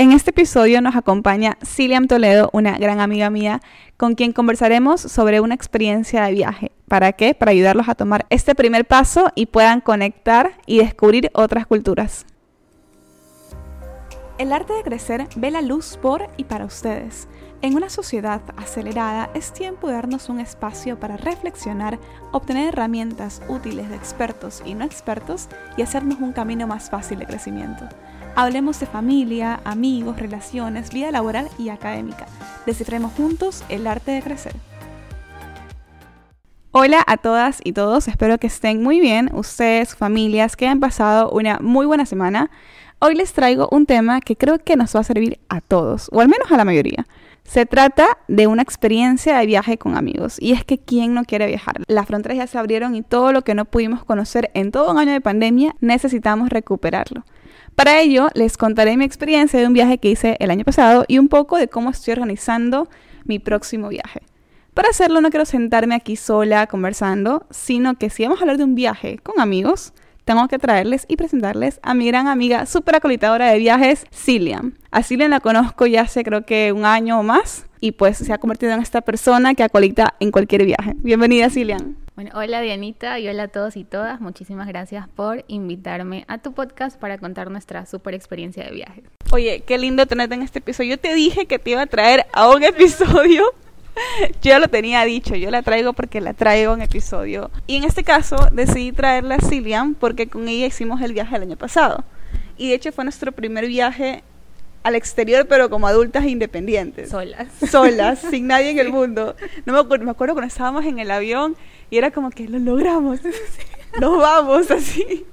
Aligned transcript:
En 0.00 0.12
este 0.12 0.30
episodio 0.30 0.80
nos 0.80 0.96
acompaña 0.96 1.58
Ciliam 1.62 2.06
Toledo, 2.06 2.48
una 2.54 2.78
gran 2.78 3.00
amiga 3.00 3.28
mía, 3.28 3.60
con 3.98 4.14
quien 4.14 4.32
conversaremos 4.32 4.98
sobre 4.98 5.40
una 5.40 5.54
experiencia 5.54 6.24
de 6.24 6.32
viaje. 6.32 6.72
¿Para 6.88 7.12
qué? 7.12 7.34
Para 7.34 7.50
ayudarlos 7.50 7.86
a 7.86 7.94
tomar 7.94 8.24
este 8.30 8.54
primer 8.54 8.86
paso 8.86 9.30
y 9.34 9.44
puedan 9.44 9.82
conectar 9.82 10.52
y 10.64 10.78
descubrir 10.78 11.30
otras 11.34 11.66
culturas. 11.66 12.24
El 14.38 14.54
arte 14.54 14.72
de 14.72 14.82
crecer 14.82 15.28
ve 15.36 15.50
la 15.50 15.60
luz 15.60 15.98
por 16.00 16.30
y 16.38 16.44
para 16.44 16.64
ustedes. 16.64 17.28
En 17.60 17.76
una 17.76 17.90
sociedad 17.90 18.40
acelerada 18.56 19.28
es 19.34 19.52
tiempo 19.52 19.88
de 19.88 19.92
darnos 19.92 20.30
un 20.30 20.40
espacio 20.40 20.98
para 20.98 21.18
reflexionar, 21.18 21.98
obtener 22.32 22.68
herramientas 22.68 23.42
útiles 23.48 23.90
de 23.90 23.96
expertos 23.96 24.62
y 24.64 24.72
no 24.72 24.86
expertos 24.86 25.50
y 25.76 25.82
hacernos 25.82 26.20
un 26.20 26.32
camino 26.32 26.66
más 26.66 26.88
fácil 26.88 27.18
de 27.18 27.26
crecimiento. 27.26 27.86
Hablemos 28.36 28.78
de 28.78 28.86
familia, 28.86 29.60
amigos, 29.64 30.18
relaciones, 30.18 30.90
vida 30.90 31.10
laboral 31.10 31.48
y 31.58 31.68
académica. 31.68 32.26
Descifremos 32.64 33.12
juntos 33.12 33.64
el 33.68 33.86
arte 33.86 34.12
de 34.12 34.22
crecer. 34.22 34.54
Hola 36.70 37.02
a 37.06 37.16
todas 37.16 37.60
y 37.64 37.72
todos, 37.72 38.06
espero 38.06 38.38
que 38.38 38.46
estén 38.46 38.82
muy 38.82 39.00
bien, 39.00 39.30
ustedes, 39.34 39.96
familias, 39.96 40.54
que 40.56 40.68
han 40.68 40.78
pasado 40.78 41.28
una 41.30 41.58
muy 41.60 41.86
buena 41.86 42.06
semana. 42.06 42.50
Hoy 43.00 43.16
les 43.16 43.32
traigo 43.32 43.68
un 43.72 43.86
tema 43.86 44.20
que 44.20 44.36
creo 44.36 44.58
que 44.58 44.76
nos 44.76 44.94
va 44.94 45.00
a 45.00 45.04
servir 45.04 45.40
a 45.48 45.60
todos, 45.60 46.08
o 46.12 46.20
al 46.20 46.28
menos 46.28 46.52
a 46.52 46.56
la 46.56 46.64
mayoría. 46.64 47.06
Se 47.42 47.66
trata 47.66 48.18
de 48.28 48.46
una 48.46 48.62
experiencia 48.62 49.36
de 49.38 49.46
viaje 49.46 49.76
con 49.76 49.96
amigos. 49.96 50.36
Y 50.38 50.52
es 50.52 50.64
que 50.64 50.78
¿quién 50.78 51.14
no 51.14 51.24
quiere 51.24 51.48
viajar? 51.48 51.82
Las 51.88 52.06
fronteras 52.06 52.38
ya 52.38 52.46
se 52.46 52.58
abrieron 52.58 52.94
y 52.94 53.02
todo 53.02 53.32
lo 53.32 53.42
que 53.42 53.56
no 53.56 53.64
pudimos 53.64 54.04
conocer 54.04 54.52
en 54.54 54.70
todo 54.70 54.92
un 54.92 54.98
año 54.98 55.12
de 55.12 55.20
pandemia 55.20 55.74
necesitamos 55.80 56.50
recuperarlo. 56.50 57.24
Para 57.80 57.98
ello, 57.98 58.28
les 58.34 58.58
contaré 58.58 58.98
mi 58.98 59.06
experiencia 59.06 59.58
de 59.58 59.66
un 59.66 59.72
viaje 59.72 59.96
que 59.96 60.10
hice 60.10 60.36
el 60.38 60.50
año 60.50 60.66
pasado 60.66 61.06
y 61.08 61.16
un 61.16 61.28
poco 61.28 61.56
de 61.56 61.68
cómo 61.68 61.88
estoy 61.88 62.12
organizando 62.12 62.90
mi 63.24 63.38
próximo 63.38 63.88
viaje. 63.88 64.20
Para 64.74 64.90
hacerlo 64.90 65.22
no 65.22 65.30
quiero 65.30 65.46
sentarme 65.46 65.94
aquí 65.94 66.14
sola 66.14 66.66
conversando, 66.66 67.46
sino 67.48 67.94
que 67.94 68.10
si 68.10 68.24
vamos 68.24 68.38
a 68.38 68.42
hablar 68.42 68.58
de 68.58 68.64
un 68.64 68.74
viaje 68.74 69.16
con 69.22 69.40
amigos, 69.40 69.94
tengo 70.26 70.46
que 70.46 70.58
traerles 70.58 71.06
y 71.08 71.16
presentarles 71.16 71.80
a 71.82 71.94
mi 71.94 72.06
gran 72.06 72.28
amiga 72.28 72.66
súper 72.66 72.96
acolitadora 72.96 73.50
de 73.50 73.56
viajes, 73.56 74.04
Cilian. 74.12 74.74
A 74.90 75.02
Cilian 75.02 75.30
la 75.30 75.40
conozco 75.40 75.86
ya 75.86 76.02
hace 76.02 76.22
creo 76.22 76.44
que 76.44 76.72
un 76.72 76.84
año 76.84 77.18
o 77.18 77.22
más 77.22 77.64
y 77.80 77.92
pues 77.92 78.18
se 78.18 78.30
ha 78.34 78.36
convertido 78.36 78.72
en 78.72 78.82
esta 78.82 79.00
persona 79.00 79.54
que 79.54 79.62
acolita 79.62 80.16
en 80.20 80.32
cualquier 80.32 80.66
viaje. 80.66 80.96
Bienvenida, 80.98 81.48
Cilian. 81.48 81.96
Hola 82.34 82.60
Dianita 82.60 83.18
y 83.18 83.28
hola 83.28 83.44
a 83.44 83.48
todos 83.48 83.76
y 83.76 83.84
todas. 83.84 84.20
Muchísimas 84.20 84.68
gracias 84.68 85.08
por 85.08 85.44
invitarme 85.48 86.24
a 86.28 86.38
tu 86.38 86.52
podcast 86.52 87.00
para 87.00 87.16
contar 87.16 87.50
nuestra 87.50 87.86
super 87.86 88.12
experiencia 88.14 88.64
de 88.64 88.72
viaje. 88.72 89.02
Oye, 89.32 89.62
qué 89.66 89.78
lindo 89.78 90.04
tenerte 90.06 90.34
en 90.34 90.42
este 90.42 90.58
episodio. 90.58 90.90
Yo 90.90 90.98
te 90.98 91.14
dije 91.14 91.46
que 91.46 91.58
te 91.58 91.70
iba 91.70 91.82
a 91.82 91.86
traer 91.86 92.26
a 92.34 92.50
un 92.50 92.62
episodio 92.62 93.44
yo 94.42 94.58
lo 94.58 94.68
tenía 94.68 95.04
dicho, 95.04 95.34
yo 95.34 95.50
la 95.50 95.62
traigo 95.62 95.92
porque 95.92 96.20
la 96.20 96.34
traigo 96.34 96.74
en 96.74 96.82
episodio. 96.82 97.50
Y 97.66 97.76
en 97.76 97.84
este 97.84 98.04
caso 98.04 98.36
decidí 98.52 98.92
traerla 98.92 99.36
a 99.36 99.40
Cilian 99.40 99.94
porque 99.94 100.28
con 100.28 100.48
ella 100.48 100.66
hicimos 100.66 101.00
el 101.00 101.12
viaje 101.12 101.36
el 101.36 101.42
año 101.42 101.56
pasado. 101.56 102.04
Y 102.56 102.68
de 102.68 102.74
hecho 102.74 102.92
fue 102.92 103.04
nuestro 103.04 103.32
primer 103.32 103.66
viaje 103.66 104.22
al 104.82 104.94
exterior, 104.94 105.46
pero 105.46 105.68
como 105.68 105.86
adultas 105.86 106.24
e 106.24 106.30
independientes. 106.30 107.10
Solas. 107.10 107.48
Solas, 107.70 108.20
sin 108.20 108.46
nadie 108.46 108.70
en 108.70 108.78
el 108.78 108.90
mundo. 108.90 109.36
No 109.66 109.72
me 109.72 109.78
acuerdo, 109.78 110.04
me 110.04 110.10
acuerdo 110.10 110.34
cuando 110.34 110.48
estábamos 110.48 110.84
en 110.84 110.98
el 110.98 111.10
avión 111.10 111.56
y 111.90 111.98
era 111.98 112.10
como 112.10 112.30
que 112.30 112.48
lo 112.48 112.58
logramos. 112.58 113.20
Nos 114.00 114.18
vamos 114.18 114.70
así. 114.70 115.26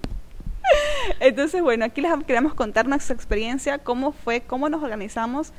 Entonces, 1.20 1.62
bueno, 1.62 1.86
aquí 1.86 2.02
les 2.02 2.12
queremos 2.26 2.54
contar 2.54 2.88
nuestra 2.88 3.16
experiencia, 3.16 3.78
cómo 3.78 4.12
fue, 4.12 4.42
cómo 4.42 4.68
nos 4.68 4.84
organizamos. 4.84 5.54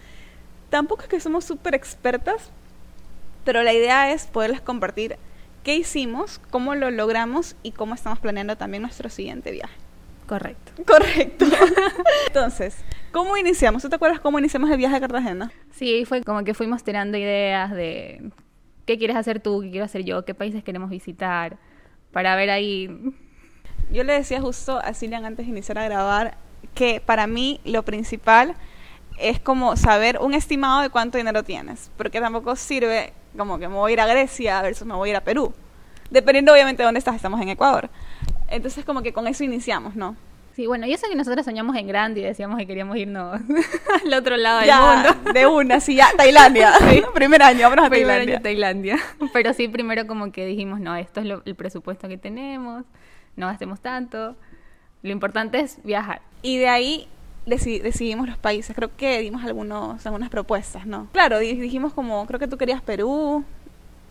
Tampoco 0.68 1.02
es 1.02 1.08
que 1.08 1.20
somos 1.20 1.46
súper 1.46 1.74
expertas, 1.74 2.50
pero 3.44 3.62
la 3.62 3.72
idea 3.72 4.12
es 4.12 4.26
poderles 4.26 4.60
compartir 4.60 5.16
qué 5.64 5.76
hicimos, 5.76 6.40
cómo 6.50 6.74
lo 6.74 6.90
logramos 6.90 7.56
y 7.62 7.72
cómo 7.72 7.94
estamos 7.94 8.18
planeando 8.18 8.56
también 8.56 8.82
nuestro 8.82 9.08
siguiente 9.08 9.50
viaje. 9.50 9.74
Correcto. 10.26 10.72
Correcto. 10.86 11.46
Entonces, 12.26 12.76
¿cómo 13.12 13.36
iniciamos? 13.36 13.82
¿Tú 13.82 13.88
te 13.88 13.96
acuerdas 13.96 14.20
cómo 14.20 14.38
iniciamos 14.38 14.70
el 14.70 14.76
viaje 14.76 14.96
a 14.96 15.00
Cartagena? 15.00 15.52
Sí, 15.70 16.04
fue 16.04 16.22
como 16.22 16.44
que 16.44 16.54
fuimos 16.54 16.84
tirando 16.84 17.16
ideas 17.18 17.70
de 17.72 18.30
qué 18.86 18.98
quieres 18.98 19.16
hacer 19.16 19.40
tú, 19.40 19.60
qué 19.62 19.70
quiero 19.70 19.84
hacer 19.84 20.04
yo, 20.04 20.24
qué 20.24 20.34
países 20.34 20.64
queremos 20.64 20.90
visitar, 20.90 21.58
para 22.12 22.36
ver 22.36 22.50
ahí. 22.50 22.88
Yo 23.90 24.04
le 24.04 24.14
decía 24.14 24.40
justo 24.40 24.78
a 24.78 24.94
Cilian 24.94 25.24
antes 25.24 25.46
de 25.46 25.52
iniciar 25.52 25.78
a 25.78 25.84
grabar 25.84 26.36
que 26.74 27.00
para 27.04 27.26
mí 27.26 27.60
lo 27.64 27.84
principal 27.84 28.54
es 29.18 29.40
como 29.40 29.76
saber 29.76 30.18
un 30.20 30.34
estimado 30.34 30.80
de 30.82 30.90
cuánto 30.90 31.18
dinero 31.18 31.42
tienes, 31.42 31.90
porque 31.96 32.20
tampoco 32.20 32.56
sirve 32.56 33.12
como 33.36 33.58
que 33.58 33.68
me 33.68 33.74
voy 33.74 33.92
a 33.92 33.94
ir 33.94 34.00
a 34.00 34.06
Grecia 34.06 34.62
versus 34.62 34.86
me 34.86 34.94
voy 34.94 35.08
a 35.08 35.12
ir 35.12 35.16
a 35.16 35.20
Perú. 35.22 35.52
Dependiendo 36.10 36.52
obviamente 36.52 36.82
de 36.82 36.86
dónde 36.86 36.98
estás, 36.98 37.16
estamos 37.16 37.40
en 37.40 37.50
Ecuador. 37.50 37.90
Entonces 38.48 38.84
como 38.84 39.02
que 39.02 39.12
con 39.12 39.26
eso 39.26 39.44
iniciamos, 39.44 39.94
¿no? 39.94 40.16
Sí, 40.58 40.66
bueno, 40.66 40.88
y 40.88 40.92
eso 40.92 41.06
que 41.08 41.14
nosotros 41.14 41.44
soñamos 41.44 41.76
en 41.76 41.86
grande 41.86 42.18
y 42.18 42.24
decíamos 42.24 42.58
que 42.58 42.66
queríamos 42.66 42.96
irnos 42.96 43.40
al 44.04 44.12
otro 44.12 44.36
lado 44.36 44.58
del 44.58 44.70
mundo. 44.74 45.32
De 45.32 45.46
una, 45.46 45.78
sí, 45.78 45.94
ya, 45.94 46.08
Tailandia. 46.16 46.72
Primer 47.14 47.40
año, 47.44 47.60
vámonos 47.60 47.86
a 47.86 47.88
Primer 47.90 48.08
Tailandia. 48.08 48.34
Año 48.34 48.42
Tailandia. 48.42 48.98
Pero 49.32 49.54
sí, 49.54 49.68
primero 49.68 50.08
como 50.08 50.32
que 50.32 50.44
dijimos, 50.46 50.80
no, 50.80 50.96
esto 50.96 51.20
es 51.20 51.28
el 51.44 51.54
presupuesto 51.54 52.08
que 52.08 52.18
tenemos, 52.18 52.84
no 53.36 53.46
gastemos 53.46 53.78
tanto. 53.78 54.34
Lo 55.02 55.12
importante 55.12 55.60
es 55.60 55.80
viajar. 55.84 56.22
Y 56.42 56.58
de 56.58 56.68
ahí 56.68 57.08
decidimos 57.46 58.26
los 58.26 58.36
países. 58.36 58.74
Creo 58.74 58.90
que 58.96 59.20
dimos 59.20 59.44
algunos, 59.44 60.04
algunas 60.06 60.28
propuestas, 60.28 60.86
¿no? 60.86 61.06
Claro, 61.12 61.38
dijimos 61.38 61.94
como, 61.94 62.26
creo 62.26 62.40
que 62.40 62.48
tú 62.48 62.58
querías 62.58 62.82
Perú, 62.82 63.44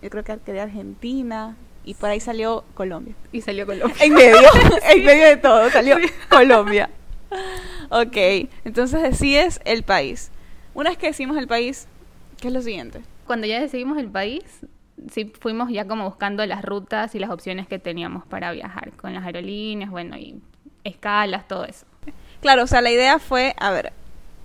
yo 0.01 0.09
creo 0.09 0.23
que 0.23 0.37
quería 0.45 0.63
Argentina, 0.63 1.57
y 1.87 1.93
por 1.93 2.09
ahí 2.09 2.19
salió 2.19 2.65
Colombia. 2.73 3.15
Y 3.31 3.39
salió 3.39 3.65
Colombia. 3.65 3.95
En 4.01 4.13
medio, 4.13 4.49
en 4.93 5.05
medio 5.05 5.25
de 5.25 5.37
todo, 5.37 5.69
salió 5.69 5.95
Colombia. 6.29 6.89
Ok, 7.89 8.17
entonces 8.65 9.01
decides 9.01 9.61
el 9.63 9.83
país. 9.83 10.29
Una 10.73 10.89
vez 10.89 10.99
que 10.99 11.07
decimos 11.07 11.37
el 11.37 11.47
país, 11.47 11.87
¿qué 12.41 12.49
es 12.49 12.53
lo 12.53 12.61
siguiente? 12.61 13.03
Cuando 13.25 13.47
ya 13.47 13.61
decidimos 13.61 13.97
el 13.99 14.09
país, 14.09 14.43
sí 15.09 15.31
fuimos 15.39 15.71
ya 15.71 15.87
como 15.87 16.03
buscando 16.03 16.45
las 16.45 16.61
rutas 16.61 17.15
y 17.15 17.19
las 17.19 17.29
opciones 17.29 17.69
que 17.69 17.79
teníamos 17.79 18.25
para 18.25 18.51
viajar, 18.51 18.91
con 18.91 19.13
las 19.13 19.23
aerolíneas, 19.23 19.89
bueno, 19.89 20.17
y 20.17 20.41
escalas, 20.83 21.47
todo 21.47 21.63
eso. 21.63 21.85
Claro, 22.41 22.63
o 22.63 22.67
sea, 22.67 22.81
la 22.81 22.91
idea 22.91 23.17
fue, 23.17 23.55
a 23.57 23.71
ver, 23.71 23.93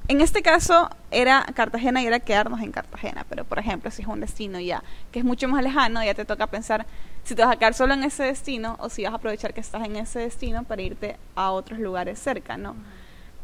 en 0.06 0.20
este 0.20 0.42
caso 0.42 0.90
era 1.12 1.44
Cartagena 1.54 2.02
y 2.02 2.06
era 2.06 2.20
quedarnos 2.20 2.60
en 2.60 2.72
Cartagena, 2.72 3.24
pero 3.28 3.44
por 3.44 3.58
ejemplo, 3.58 3.90
si 3.90 4.02
es 4.02 4.08
un 4.08 4.20
destino 4.20 4.58
ya 4.58 4.82
que 5.10 5.20
es 5.20 5.24
mucho 5.24 5.48
más 5.48 5.62
lejano, 5.62 6.02
ya 6.02 6.14
te 6.14 6.24
toca 6.24 6.46
pensar 6.46 6.86
si 7.24 7.34
te 7.34 7.42
vas 7.44 7.52
a 7.52 7.58
quedar 7.58 7.74
solo 7.74 7.94
en 7.94 8.02
ese 8.02 8.24
destino 8.24 8.76
o 8.80 8.88
si 8.88 9.04
vas 9.04 9.12
a 9.12 9.16
aprovechar 9.16 9.54
que 9.54 9.60
estás 9.60 9.84
en 9.84 9.96
ese 9.96 10.20
destino 10.20 10.64
para 10.64 10.82
irte 10.82 11.16
a 11.36 11.50
otros 11.50 11.78
lugares 11.78 12.18
cerca, 12.18 12.56
¿no? 12.56 12.74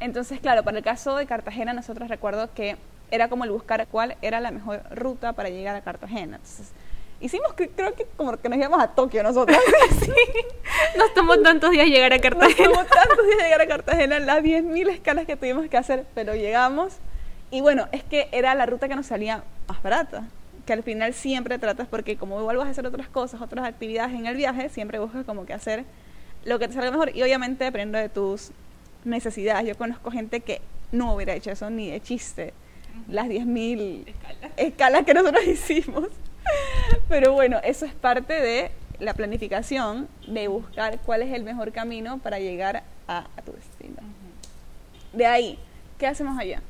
Entonces, 0.00 0.40
claro, 0.40 0.62
para 0.64 0.78
el 0.78 0.84
caso 0.84 1.16
de 1.16 1.26
Cartagena, 1.26 1.72
nosotros 1.72 2.08
recuerdo 2.08 2.52
que 2.54 2.76
era 3.10 3.28
como 3.28 3.44
el 3.44 3.50
buscar 3.50 3.86
cuál 3.88 4.16
era 4.22 4.40
la 4.40 4.50
mejor 4.50 4.82
ruta 4.90 5.32
para 5.32 5.48
llegar 5.48 5.74
a 5.76 5.80
Cartagena. 5.82 6.36
Entonces, 6.36 6.72
Hicimos, 7.20 7.52
creo 7.52 7.94
que 7.96 8.06
como 8.16 8.36
que 8.36 8.48
nos 8.48 8.58
íbamos 8.58 8.80
a 8.80 8.94
Tokio 8.94 9.24
nosotros. 9.24 9.58
sí. 10.00 10.12
Nos 10.96 11.12
tomó 11.14 11.38
tantos 11.38 11.70
días 11.70 11.86
llegar 11.86 12.12
a 12.12 12.18
Cartagena. 12.20 12.68
Nos 12.68 12.74
tomó 12.74 12.86
tantos 12.86 13.26
días 13.26 13.42
llegar 13.42 13.60
a 13.60 13.66
Cartagena, 13.66 14.18
las 14.20 14.42
10.000 14.42 14.88
escalas 14.90 15.26
que 15.26 15.36
tuvimos 15.36 15.68
que 15.68 15.76
hacer, 15.76 16.06
pero 16.14 16.34
llegamos. 16.34 16.94
Y 17.50 17.60
bueno, 17.60 17.88
es 17.92 18.04
que 18.04 18.28
era 18.32 18.54
la 18.54 18.66
ruta 18.66 18.88
que 18.88 18.96
nos 18.96 19.06
salía 19.06 19.42
más 19.66 19.82
barata. 19.82 20.28
Que 20.66 20.72
al 20.74 20.82
final 20.82 21.14
siempre 21.14 21.58
tratas, 21.58 21.88
porque 21.88 22.16
como 22.16 22.38
igual 22.40 22.58
vas 22.58 22.66
a 22.66 22.70
hacer 22.70 22.86
otras 22.86 23.08
cosas, 23.08 23.40
otras 23.40 23.66
actividades 23.66 24.14
en 24.14 24.26
el 24.26 24.36
viaje, 24.36 24.68
siempre 24.68 24.98
buscas 24.98 25.24
como 25.24 25.46
que 25.46 25.54
hacer 25.54 25.84
lo 26.44 26.58
que 26.58 26.68
te 26.68 26.74
salga 26.74 26.90
mejor. 26.90 27.16
Y 27.16 27.22
obviamente 27.22 27.64
dependiendo 27.64 27.98
de 27.98 28.08
tus 28.08 28.52
necesidades. 29.04 29.66
Yo 29.66 29.76
conozco 29.76 30.10
gente 30.10 30.40
que 30.40 30.60
no 30.92 31.14
hubiera 31.14 31.34
hecho 31.34 31.50
eso 31.50 31.70
ni 31.70 31.90
de 31.90 32.00
chiste. 32.00 32.52
Las 33.08 33.28
10.000 33.28 34.08
escalas. 34.08 34.52
escalas 34.56 35.04
que 35.04 35.14
nosotros 35.14 35.44
hicimos. 35.46 36.08
Pero 37.08 37.32
bueno, 37.32 37.58
eso 37.62 37.86
es 37.86 37.94
parte 37.94 38.34
de 38.34 38.70
la 38.98 39.14
planificación, 39.14 40.08
de 40.26 40.48
buscar 40.48 40.98
cuál 41.00 41.22
es 41.22 41.32
el 41.32 41.44
mejor 41.44 41.72
camino 41.72 42.18
para 42.18 42.38
llegar 42.38 42.82
a, 43.06 43.26
tu 43.44 43.52
destino. 43.52 43.96
De 45.12 45.26
ahí, 45.26 45.58
¿qué 45.98 46.06
hacemos 46.06 46.38
allá? 46.38 46.62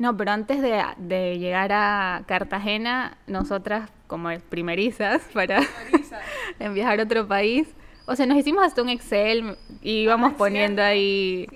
No, 0.00 0.16
pero 0.16 0.30
antes 0.30 0.62
de, 0.62 1.38
llegar 1.38 1.72
a 1.74 2.22
Cartagena, 2.26 3.18
nosotras 3.26 3.90
como 4.06 4.30
primerizas 4.48 5.20
para 5.34 5.60
viajar 6.72 7.00
a 7.00 7.02
otro 7.02 7.28
país, 7.28 7.68
o 8.06 8.16
sea, 8.16 8.24
nos 8.24 8.38
hicimos 8.38 8.64
hasta 8.64 8.80
un 8.80 8.88
Excel 8.88 9.58
y 9.82 10.04
íbamos 10.04 10.32
poniendo 10.32 10.80
ahí 10.80 11.46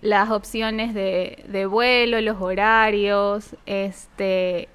las 0.00 0.30
opciones 0.30 0.94
de, 0.94 1.44
de 1.48 1.66
vuelo, 1.66 2.18
los 2.22 2.40
horarios, 2.40 3.56
este, 3.66 4.70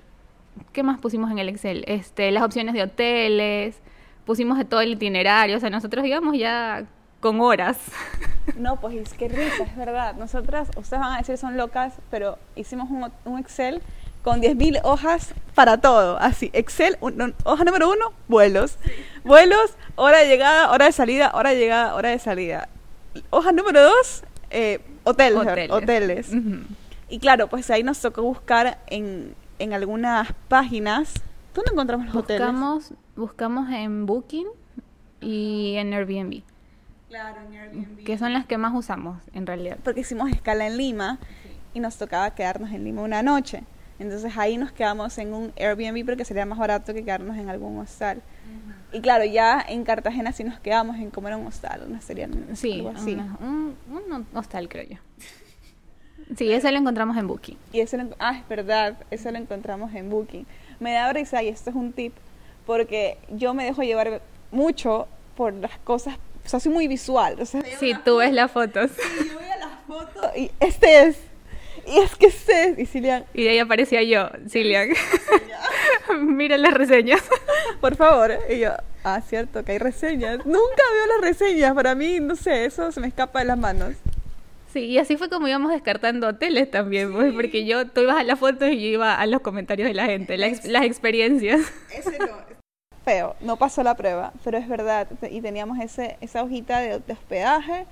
¿qué 0.71 0.83
más 0.83 0.99
pusimos 0.99 1.31
en 1.31 1.39
el 1.39 1.49
Excel? 1.49 1.85
Este, 1.87 2.29
las 2.29 2.43
opciones 2.43 2.75
de 2.75 2.83
hoteles, 2.83 3.81
pusimos 4.25 4.63
todo 4.69 4.81
el 4.81 4.91
itinerario, 4.91 5.57
o 5.57 5.59
sea, 5.59 5.71
nosotros 5.71 6.05
íbamos 6.05 6.37
ya 6.37 6.85
con 7.19 7.41
horas. 7.41 7.77
No, 8.57 8.79
pues 8.79 8.95
es 8.95 9.13
que 9.13 9.27
risa, 9.27 9.63
es 9.65 9.75
verdad. 9.75 10.15
Nosotras, 10.15 10.69
ustedes 10.77 11.01
van 11.01 11.13
a 11.13 11.17
decir 11.17 11.37
son 11.37 11.57
locas, 11.57 11.93
pero 12.09 12.39
hicimos 12.55 12.89
un, 12.89 13.11
un 13.25 13.39
Excel 13.39 13.81
con 14.23 14.41
10.000 14.41 14.79
hojas 14.83 15.33
para 15.53 15.77
todo. 15.79 16.17
Así, 16.17 16.49
Excel, 16.53 16.97
un- 17.01 17.35
hoja 17.43 17.65
número 17.65 17.89
uno, 17.91 18.13
vuelos. 18.29 18.77
Vuelos, 19.25 19.75
hora 19.97 20.19
de 20.19 20.29
llegada, 20.29 20.71
hora 20.71 20.85
de 20.85 20.91
salida, 20.93 21.31
hora 21.35 21.49
de 21.49 21.57
llegada, 21.57 21.93
hora 21.93 22.09
de 22.09 22.19
salida. 22.19 22.69
Hoja 23.31 23.51
número 23.51 23.83
dos, 23.83 24.23
eh, 24.49 24.79
hoteles. 25.03 25.39
Hoteles. 25.41 25.69
hoteles. 25.69 26.31
Y 27.09 27.19
claro, 27.19 27.47
pues 27.49 27.69
ahí 27.69 27.83
nos 27.83 27.99
tocó 27.99 28.21
buscar 28.21 28.79
en, 28.87 29.35
en 29.59 29.73
algunas 29.73 30.29
páginas. 30.47 31.13
¿Dónde 31.53 31.71
encontramos 31.73 32.07
los 32.07 32.15
hoteles? 32.15 32.47
Buscamos 33.17 33.69
en 33.71 34.05
Booking 34.05 34.47
y 35.19 35.75
en 35.75 35.93
Airbnb, 35.93 36.41
Claro, 37.09 37.41
en 37.41 37.53
Airbnb. 37.57 38.03
que 38.03 38.17
son 38.17 38.33
las 38.33 38.45
que 38.45 38.57
más 38.57 38.73
usamos 38.75 39.21
en 39.33 39.45
realidad. 39.47 39.77
porque 39.83 40.01
hicimos 40.01 40.29
escala 40.31 40.67
en 40.67 40.77
Lima 40.77 41.19
y 41.73 41.79
nos 41.79 41.97
tocaba 41.97 42.31
quedarnos 42.35 42.71
en 42.71 42.83
Lima 42.83 43.01
una 43.01 43.23
noche. 43.23 43.63
Entonces 43.99 44.37
ahí 44.37 44.57
nos 44.57 44.71
quedamos 44.71 45.17
en 45.17 45.33
un 45.33 45.53
Airbnb 45.57 46.05
porque 46.05 46.25
sería 46.25 46.45
más 46.45 46.59
barato 46.59 46.93
que 46.93 47.03
quedarnos 47.03 47.37
en 47.37 47.49
algún 47.49 47.79
hostal. 47.79 48.21
Y 48.93 49.01
claro, 49.01 49.25
ya 49.25 49.63
en 49.67 49.83
Cartagena 49.83 50.31
sí 50.31 50.43
nos 50.43 50.59
quedamos 50.59 50.97
en 50.97 51.09
comer 51.11 51.35
un 51.35 51.47
hostal, 51.47 51.83
una 51.87 51.99
sería 52.01 52.29
Sí, 52.53 52.73
algo 52.73 52.89
así. 52.89 53.13
una- 53.13 53.37
un, 53.41 53.75
un 53.89 54.27
hostal 54.37 54.69
creo 54.69 54.87
yo. 54.87 54.97
Sí, 56.35 56.51
ese 56.51 56.71
lo 56.71 56.77
encontramos 56.77 57.15
en 57.17 57.27
Booking. 57.27 57.57
Y 57.71 57.79
eso 57.79 57.97
lo, 57.97 58.09
ah, 58.19 58.37
es 58.37 58.47
verdad, 58.49 58.97
eso 59.11 59.31
lo 59.31 59.37
encontramos 59.37 59.93
en 59.95 60.09
Booking. 60.09 60.45
Me 60.79 60.91
da 60.93 61.11
risa 61.13 61.41
y 61.41 61.47
esto 61.47 61.69
es 61.69 61.75
un 61.75 61.93
tip 61.93 62.13
porque 62.65 63.17
yo 63.29 63.53
me 63.53 63.63
dejo 63.63 63.81
llevar 63.83 64.21
mucho 64.51 65.07
por 65.35 65.53
las 65.53 65.77
cosas, 65.79 66.17
o 66.47 66.49
sea, 66.49 66.61
soy 66.61 66.71
muy 66.71 66.87
visual. 66.87 67.35
O 67.41 67.45
sea, 67.45 67.61
Sí, 67.77 67.93
tú 68.05 68.17
ves 68.17 68.31
las 68.31 68.49
fotos. 68.49 68.91
yo 69.27 69.33
voy 69.37 69.49
a 69.49 69.57
las 69.57 69.81
fotos 69.85 70.31
y 70.37 70.49
este 70.61 71.07
es, 71.07 71.17
y 71.85 71.97
es 71.99 72.15
que 72.15 72.27
este 72.27 72.69
es, 72.69 72.79
y 72.79 72.85
Cilia, 72.85 73.25
Y 73.33 73.43
de 73.43 73.49
ahí 73.49 73.59
aparecía 73.59 74.01
yo, 74.01 74.29
Cilian. 74.47 74.91
Mira 76.21 76.57
las 76.57 76.73
reseñas. 76.73 77.21
por 77.81 77.97
favor. 77.97 78.39
Y 78.49 78.59
yo, 78.59 78.71
ah, 79.03 79.19
cierto, 79.19 79.65
que 79.65 79.73
hay 79.73 79.77
reseñas. 79.77 80.37
Nunca 80.45 80.83
veo 80.93 81.17
las 81.17 81.21
reseñas, 81.21 81.73
para 81.73 81.93
mí, 81.95 82.21
no 82.21 82.37
sé, 82.37 82.63
eso 82.63 82.93
se 82.93 83.01
me 83.01 83.07
escapa 83.07 83.39
de 83.39 83.45
las 83.45 83.57
manos. 83.57 83.95
Sí, 84.71 84.85
y 84.85 84.99
así 84.99 85.17
fue 85.17 85.27
como 85.27 85.49
íbamos 85.49 85.73
descartando 85.73 86.29
hoteles 86.29 86.71
también, 86.71 87.11
pues, 87.11 87.33
porque 87.33 87.65
yo, 87.65 87.87
tú 87.87 88.01
ibas 88.01 88.15
a 88.15 88.23
las 88.23 88.39
fotos 88.39 88.69
y 88.69 88.79
yo 88.79 88.87
iba 88.87 89.15
a 89.15 89.25
los 89.25 89.41
comentarios 89.41 89.89
de 89.89 89.93
la 89.93 90.05
gente, 90.05 90.37
la 90.37 90.47
las 90.47 90.83
experiencias. 90.85 91.59
Ese 91.93 92.19
no. 92.19 92.56
Feo, 93.07 93.35
no 93.39 93.55
pasó 93.55 93.83
la 93.83 93.95
prueba, 93.95 94.33
pero 94.43 94.57
es 94.57 94.67
verdad. 94.67 95.07
Y 95.31 95.39
teníamos 95.41 95.79
ese, 95.79 96.17
esa 96.19 96.43
hojita 96.43 96.79
de, 96.79 96.99
de 96.99 97.13
hospedaje 97.13 97.85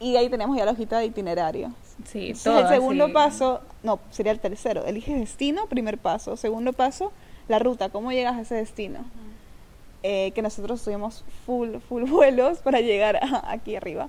y 0.00 0.16
ahí 0.16 0.30
teníamos 0.30 0.56
ya 0.56 0.64
la 0.64 0.72
hojita 0.72 0.98
de 0.98 1.04
itinerario. 1.06 1.70
Sí, 2.06 2.28
Entonces, 2.28 2.42
todo 2.44 2.60
el 2.60 2.68
segundo 2.68 3.04
así. 3.04 3.12
paso, 3.12 3.60
no, 3.82 3.98
sería 4.10 4.32
el 4.32 4.40
tercero. 4.40 4.84
Elige 4.86 5.14
destino, 5.14 5.66
primer 5.66 5.98
paso. 5.98 6.36
Segundo 6.38 6.72
paso, 6.72 7.12
la 7.48 7.58
ruta, 7.58 7.90
cómo 7.90 8.10
llegas 8.10 8.36
a 8.36 8.40
ese 8.40 8.54
destino. 8.54 9.00
Eh, 10.02 10.30
que 10.34 10.40
nosotros 10.42 10.82
tuvimos 10.82 11.24
full, 11.44 11.76
full 11.88 12.04
vuelos 12.08 12.58
para 12.60 12.80
llegar 12.80 13.16
a- 13.16 13.50
aquí 13.52 13.76
arriba. 13.76 14.08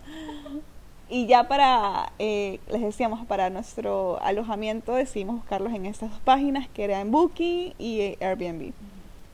Y 1.09 1.25
ya 1.25 1.47
para, 1.47 2.13
eh, 2.19 2.59
les 2.71 2.81
decíamos, 2.81 3.25
para 3.25 3.49
nuestro 3.49 4.21
alojamiento 4.21 4.93
decidimos 4.93 5.37
buscarlos 5.37 5.73
en 5.73 5.87
estas 5.87 6.11
dos 6.11 6.19
páginas, 6.19 6.67
que 6.69 6.83
era 6.83 7.01
en 7.01 7.09
Booking 7.11 7.73
y 7.79 7.99
eh, 8.01 8.17
Airbnb. 8.21 8.71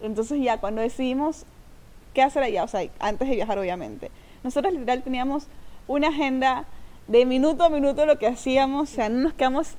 Entonces 0.06 0.42
ya 0.42 0.60
cuando 0.60 0.82
decidimos 0.82 1.46
qué 2.14 2.22
hacer 2.22 2.44
allá, 2.44 2.64
o 2.64 2.68
sea, 2.68 2.90
antes 3.00 3.28
de 3.28 3.36
viajar 3.36 3.60
obviamente, 3.60 4.12
nosotros 4.44 4.74
literal 4.74 5.04
teníamos 5.04 5.48
una 5.88 6.10
agenda 6.10 6.66
de 7.08 7.26
minuto 7.26 7.64
a 7.64 7.70
minuto 7.70 8.06
lo 8.06 8.18
que 8.18 8.28
hacíamos, 8.28 8.92
o 8.92 8.96
sea, 8.96 9.10
no 9.10 9.20
nos 9.20 9.34
quedamos, 9.34 9.76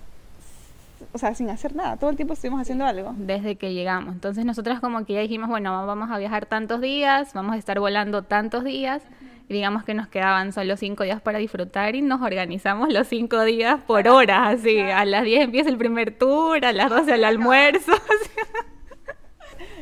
o 1.13 1.19
sea, 1.19 1.35
sin 1.35 1.51
hacer 1.51 1.75
nada, 1.75 1.97
todo 1.97 2.11
el 2.11 2.17
tiempo 2.17 2.35
estuvimos 2.35 2.61
haciendo 2.61 2.85
algo. 2.85 3.15
Desde 3.17 3.57
que 3.57 3.73
llegamos. 3.73 4.15
Entonces 4.15 4.45
nosotras 4.45 4.81
como 4.81 5.05
que 5.05 5.15
ya 5.15 5.21
dijimos, 5.21 5.49
bueno, 5.49 5.87
vamos 5.87 6.11
a 6.11 6.19
viajar 6.19 6.47
tantos 6.47 6.81
días, 6.81 7.33
vamos 7.35 7.55
a 7.55 7.59
estar 7.59 7.81
volando 7.81 8.23
tantos 8.23 8.65
días. 8.65 9.03
Y 9.49 9.55
digamos 9.55 9.85
que 9.85 9.95
nos 9.95 10.09
quedaban 10.09 10.53
solo 10.53 10.77
cinco 10.77 11.05
días 11.05 11.21
para 11.21 11.39
disfrutar 11.39 11.95
y 11.95 12.03
nos 12.03 12.21
organizamos 12.21 12.93
los 12.93 13.07
cinco 13.07 13.45
días 13.45 13.81
por 13.85 14.09
horas, 14.09 14.59
así. 14.59 14.81
A 14.81 15.05
las 15.05 15.23
10 15.23 15.45
empieza 15.45 15.71
el 15.71 15.79
primer 15.79 16.19
tour, 16.19 16.65
a 16.65 16.73
las 16.73 16.91
12 16.91 17.15
el 17.15 17.25
almuerzo. 17.25 17.93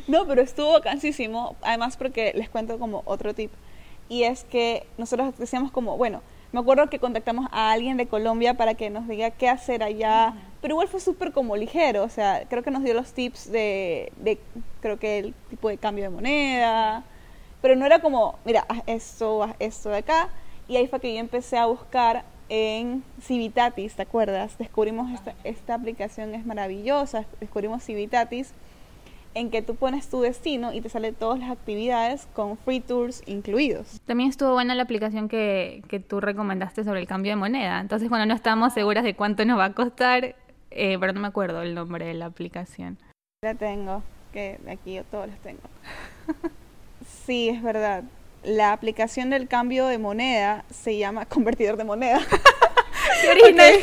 No, 0.07 0.27
pero 0.27 0.41
estuvo 0.41 0.79
cansísimo, 0.81 1.55
además 1.61 1.97
porque 1.97 2.31
les 2.35 2.49
cuento 2.49 2.77
como 2.77 3.01
otro 3.05 3.33
tip, 3.33 3.51
y 4.07 4.23
es 4.23 4.43
que 4.43 4.85
nosotros 4.97 5.35
decíamos 5.37 5.71
como, 5.71 5.97
bueno, 5.97 6.21
me 6.51 6.59
acuerdo 6.59 6.89
que 6.89 6.99
contactamos 6.99 7.47
a 7.51 7.71
alguien 7.71 7.97
de 7.97 8.05
Colombia 8.07 8.53
para 8.53 8.75
que 8.75 8.89
nos 8.89 9.07
diga 9.07 9.31
qué 9.31 9.49
hacer 9.49 9.81
allá, 9.81 10.35
pero 10.61 10.75
igual 10.75 10.87
fue 10.87 10.99
súper 10.99 11.31
como 11.31 11.57
ligero, 11.57 12.03
o 12.03 12.09
sea, 12.09 12.45
creo 12.47 12.61
que 12.61 12.71
nos 12.71 12.83
dio 12.83 12.93
los 12.93 13.13
tips 13.13 13.51
de, 13.51 14.11
de, 14.17 14.37
creo 14.79 14.99
que 14.99 15.19
el 15.19 15.33
tipo 15.49 15.69
de 15.69 15.77
cambio 15.77 16.03
de 16.03 16.11
moneda, 16.11 17.03
pero 17.61 17.75
no 17.75 17.85
era 17.85 17.99
como, 17.99 18.37
mira, 18.45 18.63
haz 18.69 18.83
esto, 18.85 19.41
haz 19.41 19.55
esto 19.57 19.89
de 19.89 19.97
acá, 19.97 20.29
y 20.67 20.75
ahí 20.77 20.87
fue 20.87 20.99
que 20.99 21.13
yo 21.13 21.19
empecé 21.19 21.57
a 21.57 21.65
buscar 21.65 22.23
en 22.47 23.03
Civitatis, 23.21 23.95
¿te 23.95 24.03
acuerdas? 24.03 24.55
Descubrimos 24.59 25.11
esta, 25.11 25.33
esta 25.43 25.73
aplicación, 25.73 26.35
es 26.35 26.45
maravillosa, 26.45 27.25
descubrimos 27.39 27.83
Civitatis, 27.83 28.53
en 29.35 29.51
que 29.51 29.61
tú 29.61 29.75
pones 29.75 30.09
tu 30.09 30.21
destino 30.21 30.73
y 30.73 30.81
te 30.81 30.89
salen 30.89 31.13
todas 31.13 31.39
las 31.39 31.51
actividades 31.51 32.27
con 32.33 32.57
free 32.57 32.79
tours 32.79 33.21
incluidos. 33.27 34.01
También 34.05 34.29
estuvo 34.29 34.53
buena 34.53 34.73
la 34.73 34.83
aplicación 34.83 35.29
que, 35.29 35.83
que 35.87 35.99
tú 35.99 36.21
recomendaste 36.21 36.83
sobre 36.83 37.01
el 37.01 37.07
cambio 37.07 37.33
de 37.33 37.35
moneda. 37.35 37.79
Entonces, 37.81 38.09
cuando 38.09 38.25
no 38.25 38.33
estábamos 38.33 38.73
seguras 38.73 39.03
de 39.03 39.13
cuánto 39.13 39.45
nos 39.45 39.59
va 39.59 39.65
a 39.65 39.73
costar, 39.73 40.35
eh, 40.71 40.97
pero 40.99 41.13
no 41.13 41.19
me 41.19 41.27
acuerdo 41.27 41.61
el 41.61 41.75
nombre 41.75 42.05
de 42.05 42.13
la 42.13 42.25
aplicación. 42.25 42.97
La 43.43 43.53
tengo, 43.53 44.01
que 44.33 44.59
aquí 44.69 44.95
yo 44.95 45.03
todos 45.03 45.27
las 45.27 45.39
tengo. 45.39 45.61
Sí, 47.25 47.49
es 47.49 47.61
verdad. 47.61 48.03
La 48.43 48.71
aplicación 48.71 49.29
del 49.29 49.47
cambio 49.47 49.87
de 49.87 49.97
moneda 49.97 50.65
se 50.71 50.97
llama 50.97 51.25
convertidor 51.27 51.77
de 51.77 51.83
moneda. 51.83 52.19
¡Qué 53.21 53.29
original! 53.29 53.73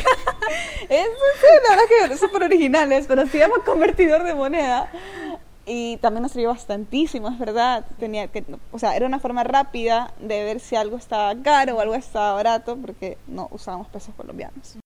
Es, 0.89 1.07
sí, 1.07 1.47
la 1.63 1.71
verdad 1.71 1.85
que 1.89 2.09
son 2.09 2.19
súper 2.19 2.43
originales, 2.45 3.07
pero 3.07 3.27
se 3.27 3.39
llama 3.39 3.57
convertidor 3.65 4.25
de 4.25 4.35
moneda. 4.35 4.91
Y 5.65 5.97
también 5.99 6.23
nos 6.23 6.33
sirvió 6.33 6.49
bastantísimo, 6.49 7.29
es 7.29 7.39
verdad. 7.39 7.87
Tenía 7.99 8.29
que, 8.29 8.45
o 8.73 8.79
sea, 8.79 8.97
era 8.97 9.07
una 9.07 9.21
forma 9.21 9.45
rápida 9.45 10.13
de 10.21 10.45
ver 10.45 10.61
si 10.61 10.75
algo 10.75 10.97
estaba 10.97 11.35
caro 11.43 11.77
o 11.77 11.81
algo 11.81 11.95
estaba 11.95 12.35
barato, 12.35 12.77
porque 12.77 13.17
no 13.29 13.49
usábamos 13.51 13.89
pesos 13.89 14.15
colombianos. 14.17 14.79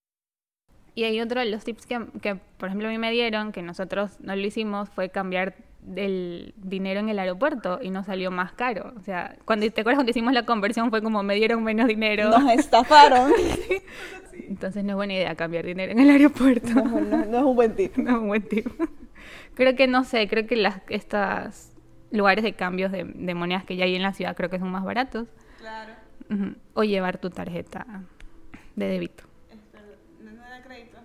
Y 0.93 1.03
hay 1.03 1.21
otro 1.21 1.39
de 1.39 1.47
los 1.47 1.63
tips 1.63 1.85
que, 1.85 2.05
que, 2.21 2.35
por 2.57 2.69
ejemplo, 2.69 2.87
a 2.87 2.91
mí 2.91 2.97
me 2.97 3.11
dieron, 3.11 3.51
que 3.51 3.61
nosotros 3.61 4.19
no 4.19 4.35
lo 4.35 4.41
hicimos, 4.45 4.89
fue 4.89 5.09
cambiar 5.09 5.55
el 5.95 6.53
dinero 6.57 6.99
en 6.99 7.09
el 7.09 7.19
aeropuerto 7.19 7.79
y 7.81 7.89
nos 7.89 8.07
salió 8.07 8.31
más 8.31 8.51
caro. 8.53 8.93
O 8.97 9.01
sea, 9.03 9.35
cuando 9.45 9.69
te 9.69 9.81
acuerdas 9.81 9.97
cuando 9.97 10.11
hicimos 10.11 10.33
la 10.33 10.45
conversión 10.45 10.89
fue 10.89 11.01
como 11.01 11.23
me 11.23 11.35
dieron 11.35 11.63
menos 11.63 11.87
dinero. 11.87 12.29
Nos 12.29 12.51
estafaron. 12.59 13.31
Entonces 14.33 14.83
no 14.83 14.91
es 14.91 14.95
buena 14.95 15.13
idea 15.13 15.35
cambiar 15.35 15.65
dinero 15.65 15.91
en 15.91 15.99
el 15.99 16.09
aeropuerto. 16.09 16.69
No, 16.69 16.99
no, 16.99 17.25
no 17.25 17.37
es 17.37 17.43
un 17.43 17.55
buen 17.55 17.75
tip. 17.75 17.97
No 17.97 18.11
es 18.11 18.17
un 18.17 18.27
buen 18.27 18.41
tip. 18.43 18.67
Creo 19.53 19.75
que 19.75 19.87
no 19.87 20.03
sé, 20.03 20.27
creo 20.27 20.45
que 20.47 20.55
las 20.55 20.81
estas 20.89 21.73
lugares 22.11 22.43
de 22.43 22.53
cambios 22.53 22.91
de, 22.91 23.03
de 23.03 23.33
monedas 23.33 23.63
que 23.65 23.75
ya 23.75 23.85
hay 23.85 23.95
en 23.95 24.01
la 24.01 24.13
ciudad 24.13 24.35
creo 24.35 24.49
que 24.49 24.59
son 24.59 24.71
más 24.71 24.83
baratos. 24.83 25.27
Claro. 25.59 25.93
O 26.73 26.83
llevar 26.83 27.17
tu 27.17 27.29
tarjeta 27.29 27.85
de 28.75 28.87
débito. 28.87 29.23
¿No 30.21 30.31
da 30.41 30.61
crédito? 30.61 30.97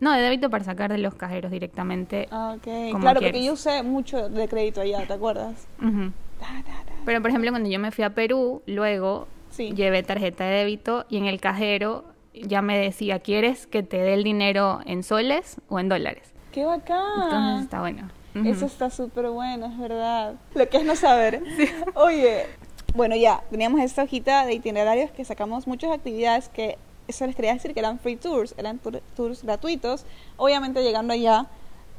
No, 0.00 0.12
de 0.12 0.20
débito 0.22 0.50
para 0.50 0.64
sacar 0.64 0.90
de 0.92 0.98
los 0.98 1.14
cajeros 1.14 1.50
directamente. 1.50 2.28
Ah, 2.30 2.54
ok. 2.56 2.98
Claro, 3.00 3.20
porque 3.20 3.44
yo 3.44 3.52
usé 3.54 3.82
mucho 3.82 4.28
de 4.28 4.48
crédito 4.48 4.80
allá, 4.80 5.06
¿te 5.06 5.12
acuerdas? 5.12 5.66
Ta. 6.38 6.46
Pero 7.04 7.20
por 7.20 7.30
ejemplo, 7.30 7.50
cuando 7.50 7.68
yo 7.68 7.78
me 7.78 7.90
fui 7.90 8.04
a 8.04 8.10
Perú, 8.14 8.62
luego 8.66 9.28
Sí. 9.50 9.72
llevé 9.72 10.02
tarjeta 10.02 10.44
de 10.44 10.56
débito 10.58 11.06
y 11.08 11.16
en 11.18 11.26
el 11.26 11.40
cajero 11.40 12.04
ya 12.34 12.60
me 12.62 12.76
decía, 12.78 13.20
¿quieres 13.20 13.66
que 13.68 13.82
te 13.84 13.98
dé 13.98 14.14
el 14.14 14.24
dinero 14.24 14.80
en 14.84 15.02
soles 15.04 15.60
o 15.68 15.78
en 15.78 15.88
dólares? 15.88 16.33
¡Qué 16.54 16.64
bacán! 16.64 17.02
Entonces 17.24 17.64
está 17.64 17.80
bueno. 17.80 18.08
Ujú. 18.36 18.46
Eso 18.48 18.66
está 18.66 18.88
súper 18.88 19.28
bueno, 19.30 19.66
es 19.66 19.76
verdad. 19.76 20.34
Lo 20.54 20.68
que 20.68 20.76
es 20.76 20.84
no 20.84 20.94
saber. 20.94 21.42
Oye, 21.96 22.46
bueno, 22.94 23.16
ya, 23.16 23.42
teníamos 23.50 23.80
esta 23.80 24.04
hojita 24.04 24.46
de 24.46 24.54
itinerarios 24.54 25.10
que 25.10 25.24
sacamos 25.24 25.66
muchas 25.66 25.90
actividades 25.90 26.48
que, 26.48 26.78
eso 27.08 27.26
les 27.26 27.34
quería 27.34 27.52
decir 27.54 27.74
que 27.74 27.80
eran 27.80 27.98
free 27.98 28.14
tours, 28.14 28.54
eran 28.56 28.78
tour- 28.78 29.02
tours 29.16 29.42
gratuitos. 29.42 30.06
Obviamente 30.36 30.80
llegando 30.84 31.12
allá, 31.12 31.46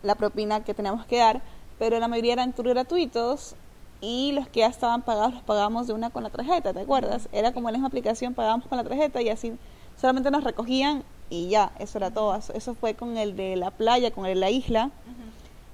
la 0.03 0.15
propina 0.15 0.63
que 0.63 0.73
teníamos 0.73 1.05
que 1.05 1.17
dar, 1.17 1.41
pero 1.77 1.99
la 1.99 2.07
mayoría 2.07 2.31
eran 2.31 2.53
tours 2.53 2.69
gratuitos 2.69 3.55
y 3.99 4.31
los 4.31 4.47
que 4.47 4.61
ya 4.61 4.67
estaban 4.67 5.01
pagados 5.01 5.33
los 5.33 5.43
pagábamos 5.43 5.85
de 5.87 5.91
una 5.93 6.11
con 6.11 6.23
la 6.23 6.29
tarjeta, 6.29 6.71
¿te 6.71 6.79
acuerdas? 6.79 7.27
Era 7.33 7.51
como 7.51 7.67
en 7.67 7.73
la 7.73 7.77
misma 7.79 7.87
aplicación, 7.89 8.33
pagábamos 8.33 8.67
con 8.67 8.77
la 8.77 8.85
tarjeta 8.85 9.21
y 9.21 9.27
así 9.29 9.57
solamente 9.99 10.31
nos 10.31 10.45
recogían 10.45 11.03
y 11.29 11.49
ya, 11.49 11.71
eso 11.79 11.97
era 11.97 12.11
todo. 12.11 12.35
Eso- 12.35 12.75
fue 12.75 12.93
con 12.95 13.17
el 13.17 13.35
de 13.35 13.55
la 13.55 13.71
playa, 13.71 14.11
con 14.11 14.25
el 14.25 14.35
de 14.35 14.39
la 14.39 14.49
isla 14.49 14.91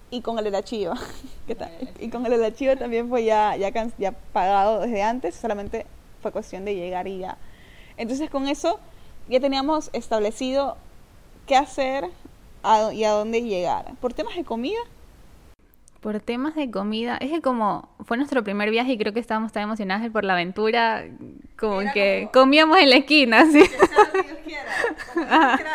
y 0.09 0.21
con 0.21 0.37
el 0.37 0.43
de 0.45 0.51
la 0.51 0.63
chiva. 0.63 0.95
Y 1.99 2.09
con 2.09 2.25
el 2.25 2.31
de 2.31 2.37
la 2.37 2.53
chiva 2.53 2.75
también 2.77 3.09
fue 3.09 3.25
ya, 3.25 3.55
ya, 3.57 3.71
ya 3.97 4.11
pagado 4.33 4.79
desde 4.79 5.03
antes, 5.03 5.35
solamente 5.35 5.85
fue 6.21 6.31
cuestión 6.31 6.63
de 6.65 6.75
llegar 6.75 7.07
y 7.07 7.19
ya. 7.19 7.37
Entonces 7.97 8.29
con 8.29 8.47
eso 8.47 8.79
ya 9.27 9.39
teníamos 9.39 9.89
establecido 9.93 10.77
qué 11.47 11.55
hacer 11.57 12.05
y 12.93 13.03
a 13.03 13.11
dónde 13.11 13.41
llegar. 13.41 13.93
Por 13.99 14.13
temas 14.13 14.35
de 14.35 14.43
comida. 14.43 14.79
Por 15.99 16.19
temas 16.19 16.55
de 16.55 16.71
comida, 16.71 17.17
es 17.17 17.29
que 17.29 17.41
como 17.41 17.89
fue 18.05 18.17
nuestro 18.17 18.43
primer 18.43 18.71
viaje 18.71 18.93
y 18.93 18.97
creo 18.97 19.13
que 19.13 19.19
estábamos 19.19 19.51
tan 19.51 19.63
emocionados 19.63 20.09
por 20.11 20.23
la 20.23 20.33
aventura, 20.33 21.05
como 21.61 21.81
que 21.93 22.27
comíamos 22.33 22.77
en 22.79 22.89
la 22.89 22.95
esquina, 22.97 23.45
¿sí? 23.45 23.63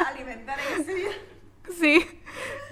alimentar 0.07 0.59
Sí, 1.81 2.05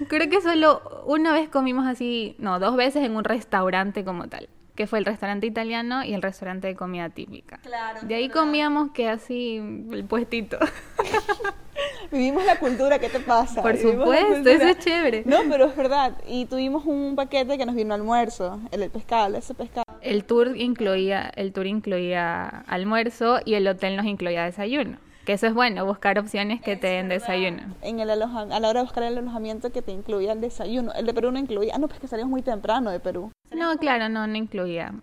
creo 0.07 0.29
que 0.29 0.41
solo 0.41 1.03
una 1.05 1.31
vez 1.31 1.49
comimos 1.49 1.87
así, 1.87 2.35
no, 2.37 2.59
dos 2.59 2.75
veces 2.75 3.03
en 3.03 3.15
un 3.15 3.23
restaurante 3.23 4.03
como 4.03 4.27
tal 4.27 4.49
que 4.75 4.87
fue 4.87 4.99
el 4.99 5.05
restaurante 5.05 5.47
italiano 5.47 6.03
y 6.03 6.13
el 6.13 6.21
restaurante 6.21 6.67
de 6.67 6.75
comida 6.75 7.09
típica. 7.09 7.59
Claro. 7.59 8.01
De 8.01 8.15
ahí 8.15 8.27
comíamos 8.27 8.91
que 8.91 9.07
así 9.07 9.55
el 9.89 10.03
puestito. 10.03 10.59
Vivimos 12.11 12.45
la 12.45 12.59
cultura, 12.59 12.99
¿qué 12.99 13.09
te 13.09 13.19
pasa? 13.19 13.61
Por 13.61 13.77
supuesto, 13.77 14.49
eso 14.49 14.67
es 14.67 14.79
chévere. 14.79 15.23
No, 15.25 15.39
pero 15.49 15.65
es 15.65 15.75
verdad. 15.75 16.13
Y 16.27 16.45
tuvimos 16.45 16.85
un 16.85 17.15
paquete 17.15 17.57
que 17.57 17.65
nos 17.65 17.75
vino 17.75 17.93
almuerzo, 17.93 18.59
el, 18.71 18.89
pescado, 18.89 19.35
ese 19.37 19.53
pescado. 19.53 19.85
El 20.01 20.23
tour 20.23 20.55
incluía, 20.55 21.31
el 21.35 21.51
tour 21.51 21.67
incluía 21.67 22.63
almuerzo 22.67 23.39
y 23.43 23.55
el 23.55 23.67
hotel 23.67 23.95
nos 23.95 24.05
incluía 24.05 24.45
desayuno. 24.45 24.97
Que 25.25 25.33
eso 25.33 25.47
es 25.47 25.55
bueno, 25.55 25.83
buscar 25.85 26.19
opciones 26.19 26.61
que 26.61 26.75
te 26.75 26.85
den 26.85 27.09
desayuno. 27.09 27.63
En 27.81 27.99
el 27.99 28.11
a 28.11 28.15
la 28.15 28.69
hora 28.69 28.73
de 28.73 28.81
buscar 28.83 29.03
el 29.03 29.17
alojamiento 29.17 29.71
que 29.71 29.81
te 29.81 29.91
incluía 29.91 30.33
el 30.33 30.41
desayuno. 30.41 30.93
El 30.93 31.07
de 31.07 31.13
Perú 31.15 31.31
no 31.31 31.39
incluía. 31.39 31.73
Ah, 31.75 31.79
no, 31.79 31.87
pues 31.87 31.99
que 31.99 32.07
salimos 32.07 32.29
muy 32.29 32.43
temprano 32.43 32.91
de 32.91 32.99
Perú. 32.99 33.31
No, 33.51 33.75
claro, 33.77 34.07
no, 34.07 34.27
no 34.27 34.35
incluía. 34.35 34.93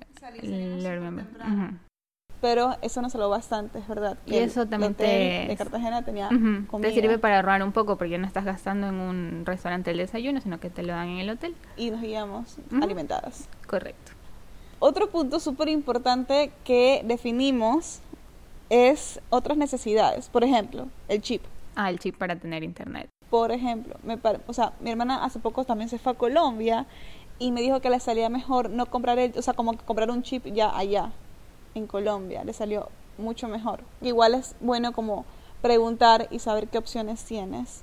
Pero 2.42 2.76
eso 2.82 3.00
nos 3.00 3.12
salvó 3.12 3.28
bastante, 3.28 3.78
es 3.78 3.86
verdad. 3.86 4.18
Y 4.26 4.34
eso 4.34 4.66
también 4.66 4.94
te... 4.94 5.46
de 5.46 5.54
Cartagena 5.56 6.04
tenía 6.04 6.28
Te 6.80 6.92
sirve 6.92 7.16
para 7.18 7.36
ahorrar 7.36 7.62
un 7.62 7.70
poco 7.70 7.96
porque 7.96 8.18
no 8.18 8.26
estás 8.26 8.44
gastando 8.44 8.88
en 8.88 8.96
un 8.96 9.46
restaurante 9.46 9.92
el 9.92 9.98
desayuno, 9.98 10.40
sino 10.40 10.58
que 10.58 10.68
te 10.68 10.82
lo 10.82 10.92
dan 10.92 11.06
en 11.08 11.18
el 11.18 11.30
hotel. 11.30 11.54
Y 11.76 11.92
nos 11.92 12.00
guiamos 12.00 12.56
alimentadas. 12.82 13.48
Correcto. 13.68 14.10
Otro 14.80 15.08
punto 15.08 15.38
súper 15.38 15.68
importante 15.68 16.50
que 16.64 17.02
definimos 17.04 18.00
es 18.70 19.20
otras 19.30 19.56
necesidades. 19.56 20.28
Por 20.28 20.42
ejemplo, 20.42 20.88
el 21.06 21.22
chip. 21.22 21.44
Ah, 21.76 21.90
el 21.90 22.00
chip 22.00 22.16
para 22.16 22.34
tener 22.34 22.64
internet. 22.64 23.08
Por 23.30 23.52
ejemplo, 23.52 23.94
me 24.02 24.18
o 24.48 24.52
sea, 24.52 24.72
mi 24.80 24.90
hermana 24.90 25.24
hace 25.24 25.38
poco 25.38 25.64
también 25.64 25.88
se 25.88 26.00
fue 26.00 26.10
a 26.10 26.16
Colombia 26.16 26.86
y 27.38 27.52
me 27.52 27.60
dijo 27.60 27.80
que 27.80 27.88
le 27.88 28.00
salía 28.00 28.28
mejor 28.28 28.68
no 28.68 28.86
comprar 28.86 29.20
el, 29.20 29.32
o 29.38 29.42
sea, 29.42 29.54
como 29.54 29.76
comprar 29.78 30.10
un 30.10 30.24
chip 30.24 30.44
ya 30.46 30.76
allá 30.76 31.12
en 31.74 31.86
Colombia, 31.86 32.44
le 32.44 32.52
salió 32.52 32.88
mucho 33.18 33.48
mejor. 33.48 33.80
Igual 34.00 34.34
es 34.34 34.54
bueno 34.60 34.92
como 34.92 35.24
preguntar 35.60 36.28
y 36.30 36.38
saber 36.38 36.68
qué 36.68 36.78
opciones 36.78 37.24
tienes. 37.24 37.82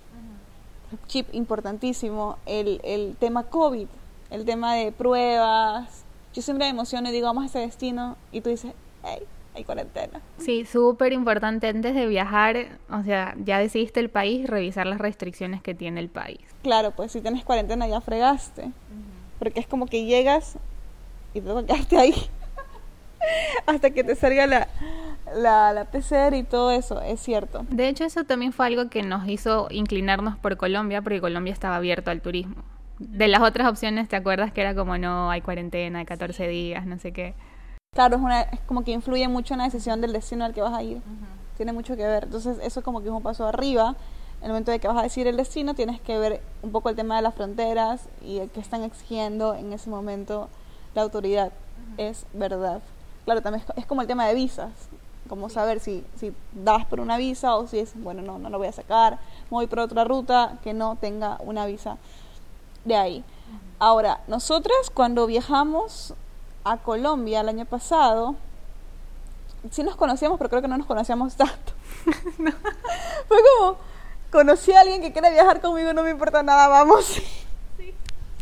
Chip 1.08 1.28
importantísimo, 1.34 2.38
el, 2.46 2.82
el 2.84 3.16
tema 3.20 3.44
COVID, 3.44 3.88
el 4.32 4.46
tema 4.46 4.76
de 4.76 4.92
pruebas. 4.92 6.04
Yo 6.34 6.42
siempre 6.42 6.66
me 6.66 6.72
emociono 6.72 7.10
y 7.10 7.12
digo, 7.12 7.28
vamos 7.28 7.44
a 7.44 7.46
ese 7.48 7.60
destino 7.60 8.18
y 8.32 8.42
tú 8.42 8.50
dices, 8.50 8.74
hey, 9.04 9.24
hay 9.56 9.64
cuarentena. 9.64 10.22
Sí, 10.38 10.66
súper 10.66 11.14
importante 11.14 11.68
antes 11.68 11.94
de 11.94 12.08
viajar, 12.08 12.80
o 12.92 13.04
sea, 13.04 13.36
ya 13.44 13.60
decidiste 13.60 14.00
el 14.00 14.10
país, 14.10 14.48
revisar 14.48 14.88
las 14.88 15.00
restricciones 15.00 15.62
que 15.62 15.74
tiene 15.74 16.00
el 16.00 16.10
país. 16.10 16.40
Claro, 16.64 16.92
pues 16.92 17.12
si 17.12 17.22
tienes 17.22 17.44
cuarentena 17.44 17.88
ya 17.88 18.02
fregaste, 18.02 18.72
porque 19.38 19.60
es 19.60 19.68
como 19.68 19.86
que 19.86 20.06
llegas 20.06 20.58
y 21.34 21.42
te 21.42 21.54
que 21.54 21.66
quedarte 21.66 21.98
ahí 21.98 22.14
hasta 23.66 23.90
que 23.92 24.04
te 24.04 24.16
salga 24.16 24.48
la, 24.48 24.68
la, 25.36 25.74
la 25.74 25.86
PCR 25.86 26.36
y 26.36 26.44
todo 26.44 26.72
eso, 26.72 27.02
es 27.02 27.20
cierto. 27.20 27.66
De 27.70 27.88
hecho, 27.88 28.04
eso 28.04 28.24
también 28.24 28.54
fue 28.54 28.68
algo 28.68 28.90
que 28.90 29.04
nos 29.04 29.28
hizo 29.28 29.68
inclinarnos 29.70 30.38
por 30.38 30.58
Colombia, 30.58 31.02
porque 31.02 31.22
Colombia 31.22 31.54
estaba 31.54 31.76
abierto 31.76 32.12
al 32.12 32.22
turismo. 32.22 32.64
De 33.00 33.28
las 33.28 33.42
otras 33.42 33.68
opciones, 33.68 34.10
¿te 34.10 34.16
acuerdas 34.16 34.52
que 34.52 34.62
era 34.62 34.76
como 34.76 34.98
no, 34.98 35.32
hay 35.32 35.42
cuarentena, 35.42 36.00
de 36.00 36.06
14 36.06 36.48
días, 36.48 36.86
no 36.86 37.00
sé 37.00 37.14
qué? 37.14 37.34
Claro, 37.94 38.18
es, 38.18 38.22
una, 38.22 38.42
es 38.42 38.60
como 38.62 38.84
que 38.84 38.92
influye 38.92 39.28
mucho 39.28 39.54
en 39.54 39.60
la 39.60 39.64
decisión 39.66 40.02
del 40.02 40.14
destino 40.14 40.46
al 40.46 40.54
que 40.54 40.62
vas 40.62 40.74
a 40.74 40.84
ir. 40.84 41.02
Tiene 41.58 41.74
mucho 41.74 41.96
que 41.96 42.06
ver. 42.06 42.26
Entonces, 42.26 42.58
eso 42.62 42.84
como 42.84 43.02
que 43.02 43.08
es 43.08 43.14
un 43.14 43.24
paso 43.24 43.48
arriba. 43.48 43.96
En 44.40 44.46
el 44.46 44.50
momento 44.52 44.72
de 44.72 44.80
que 44.80 44.88
vas 44.88 44.98
a 44.98 45.02
decir 45.02 45.28
el 45.28 45.38
destino, 45.38 45.74
tienes 45.74 46.00
que 46.00 46.18
ver 46.18 46.42
un 46.62 46.72
poco 46.72 46.90
el 46.90 46.96
tema 46.96 47.16
de 47.16 47.22
las 47.22 47.34
fronteras 47.34 48.08
y 48.22 48.40
el 48.40 48.50
que 48.50 48.60
están 48.60 48.84
exigiendo 48.84 49.56
en 49.56 49.74
ese 49.74 49.90
momento 49.90 50.50
la 50.94 51.02
autoridad. 51.02 51.52
Es 51.98 52.26
verdad. 52.34 52.82
Claro, 53.26 53.42
también 53.42 53.64
es, 53.76 53.86
como 53.86 54.02
el 54.02 54.08
tema 54.08 54.28
de 54.28 54.34
visas. 54.34 54.72
Como 55.28 55.50
saber 55.50 55.80
si, 55.80 56.04
si 56.16 56.34
das 56.54 56.86
por 56.86 57.00
una 57.00 57.18
visa 57.18 57.56
o 57.56 57.68
si 57.68 57.80
es, 57.80 57.92
bueno, 57.96 58.22
no, 58.22 58.40
no 58.40 58.50
lo 58.50 58.58
voy 58.58 58.68
a 58.68 58.72
sacar, 58.72 59.20
voy 59.50 59.68
por 59.68 59.80
otra 59.80 60.04
ruta 60.04 60.58
que 60.64 60.74
no 60.74 60.96
tenga 60.96 61.38
una 61.42 61.66
visa 61.68 61.98
de 62.86 62.96
ahí. 62.96 63.24
Ahora, 63.78 64.22
nosotras 64.28 64.90
cuando 64.94 65.28
viajamos 65.28 66.14
a 66.64 66.78
Colombia 66.78 67.42
el 67.42 67.50
año 67.50 67.66
pasado, 67.66 68.36
sí 69.72 69.84
nos 69.84 69.96
conocíamos, 69.96 70.38
pero 70.38 70.50
creo 70.50 70.62
que 70.62 70.68
no 70.68 70.78
nos 70.78 70.88
conocíamos 70.88 71.36
tanto. 71.36 71.74
Fue 73.28 73.38
como, 73.58 73.78
conocí 74.32 74.72
a 74.72 74.82
alguien 74.82 75.02
que 75.02 75.12
quiere 75.12 75.32
viajar 75.32 75.62
conmigo, 75.62 75.94
no 75.94 76.04
me 76.04 76.12
importa 76.12 76.44
nada, 76.44 76.68
vamos. 76.68 77.22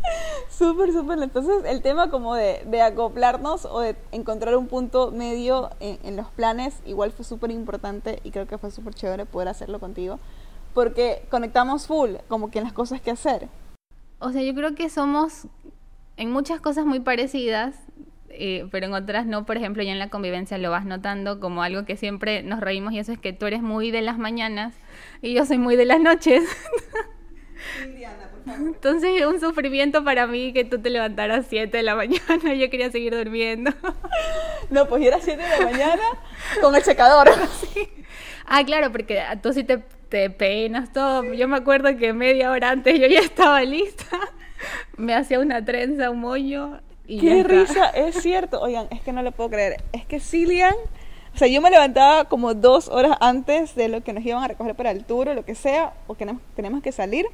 Súper, 0.50 0.92
súper. 0.92 1.22
Entonces, 1.22 1.64
el 1.66 1.82
tema 1.82 2.10
como 2.10 2.34
de, 2.34 2.62
de, 2.66 2.82
acoplarnos 2.82 3.64
o 3.64 3.80
de 3.80 3.96
encontrar 4.12 4.56
un 4.56 4.66
punto 4.66 5.10
medio 5.10 5.70
en, 5.80 5.98
en 6.02 6.16
los 6.16 6.28
planes, 6.28 6.80
igual 6.86 7.12
fue 7.12 7.24
súper 7.24 7.50
importante 7.50 8.20
y 8.24 8.30
creo 8.30 8.46
que 8.46 8.58
fue 8.58 8.70
súper 8.70 8.94
chévere 8.94 9.26
poder 9.26 9.48
hacerlo 9.48 9.78
contigo, 9.78 10.18
porque 10.74 11.22
conectamos 11.30 11.86
full, 11.86 12.16
como 12.28 12.50
que 12.50 12.58
en 12.58 12.64
las 12.64 12.72
cosas 12.72 13.00
que 13.00 13.10
hacer. 13.10 13.48
O 14.20 14.32
sea, 14.32 14.42
yo 14.42 14.54
creo 14.54 14.74
que 14.74 14.88
somos 14.88 15.46
en 16.16 16.32
muchas 16.32 16.60
cosas 16.60 16.84
muy 16.84 17.00
parecidas, 17.00 17.76
eh, 18.30 18.68
pero 18.70 18.86
en 18.86 18.94
otras 18.94 19.26
no, 19.26 19.46
por 19.46 19.56
ejemplo, 19.56 19.82
ya 19.82 19.92
en 19.92 19.98
la 19.98 20.10
convivencia 20.10 20.58
lo 20.58 20.70
vas 20.70 20.84
notando 20.84 21.40
como 21.40 21.62
algo 21.62 21.84
que 21.84 21.96
siempre 21.96 22.42
nos 22.42 22.60
reímos 22.60 22.92
y 22.92 22.98
eso 22.98 23.12
es 23.12 23.18
que 23.18 23.32
tú 23.32 23.46
eres 23.46 23.62
muy 23.62 23.90
de 23.90 24.02
las 24.02 24.18
mañanas 24.18 24.74
y 25.22 25.34
yo 25.34 25.44
soy 25.46 25.58
muy 25.58 25.76
de 25.76 25.84
las 25.84 26.00
noches. 26.00 26.44
Entonces 28.56 29.10
es 29.20 29.26
un 29.26 29.40
sufrimiento 29.40 30.04
para 30.04 30.26
mí 30.26 30.52
que 30.52 30.64
tú 30.64 30.80
te 30.80 30.90
levantaras 30.90 31.46
a 31.46 31.48
7 31.48 31.76
de 31.76 31.82
la 31.82 31.94
mañana, 31.94 32.54
yo 32.58 32.70
quería 32.70 32.90
seguir 32.90 33.14
durmiendo. 33.14 33.72
No, 34.70 34.86
pues 34.86 35.02
yo 35.02 35.08
era 35.08 35.20
7 35.20 35.42
de 35.42 35.48
la 35.48 35.70
mañana 35.70 36.02
con 36.60 36.74
el 36.74 36.82
secador. 36.82 37.30
Ah, 38.50 38.64
claro, 38.64 38.90
porque 38.90 39.22
tú 39.42 39.52
sí 39.52 39.62
te, 39.62 39.76
te 40.08 40.30
peinas 40.30 40.90
todo. 40.90 41.34
Yo 41.34 41.46
me 41.48 41.58
acuerdo 41.58 41.94
que 41.98 42.14
media 42.14 42.50
hora 42.50 42.70
antes 42.70 42.98
yo 42.98 43.06
ya 43.06 43.20
estaba 43.20 43.60
lista, 43.60 44.18
me 44.96 45.14
hacía 45.14 45.38
una 45.38 45.62
trenza, 45.62 46.08
un 46.08 46.20
moño 46.20 46.80
Qué 47.08 47.42
risa, 47.42 47.88
es 47.90 48.20
cierto. 48.22 48.60
Oigan, 48.60 48.86
es 48.90 49.00
que 49.00 49.12
no 49.12 49.22
lo 49.22 49.32
puedo 49.32 49.48
creer. 49.48 49.82
Es 49.92 50.04
que 50.04 50.20
Cilian, 50.20 50.74
o 51.34 51.38
sea, 51.38 51.48
yo 51.48 51.62
me 51.62 51.70
levantaba 51.70 52.26
como 52.26 52.52
dos 52.52 52.88
horas 52.88 53.16
antes 53.20 53.74
de 53.74 53.88
lo 53.88 54.02
que 54.02 54.12
nos 54.12 54.24
iban 54.24 54.44
a 54.44 54.48
recoger 54.48 54.74
para 54.74 54.90
el 54.90 55.04
tour 55.04 55.28
o 55.30 55.34
lo 55.34 55.44
que 55.44 55.54
sea, 55.54 55.94
o 56.06 56.14
que 56.14 56.26
tenemos 56.54 56.82
que 56.82 56.92
salir. 56.92 57.26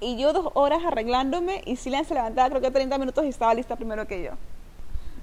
Y 0.00 0.16
yo 0.16 0.32
dos 0.32 0.50
horas 0.54 0.80
arreglándome 0.86 1.62
y 1.64 1.76
Cilian 1.76 2.04
se 2.04 2.14
levantaba 2.14 2.48
creo 2.50 2.60
que 2.60 2.70
30 2.70 2.98
minutos 2.98 3.24
y 3.24 3.28
estaba 3.28 3.54
lista 3.54 3.76
primero 3.76 4.06
que 4.06 4.22
yo. 4.22 4.30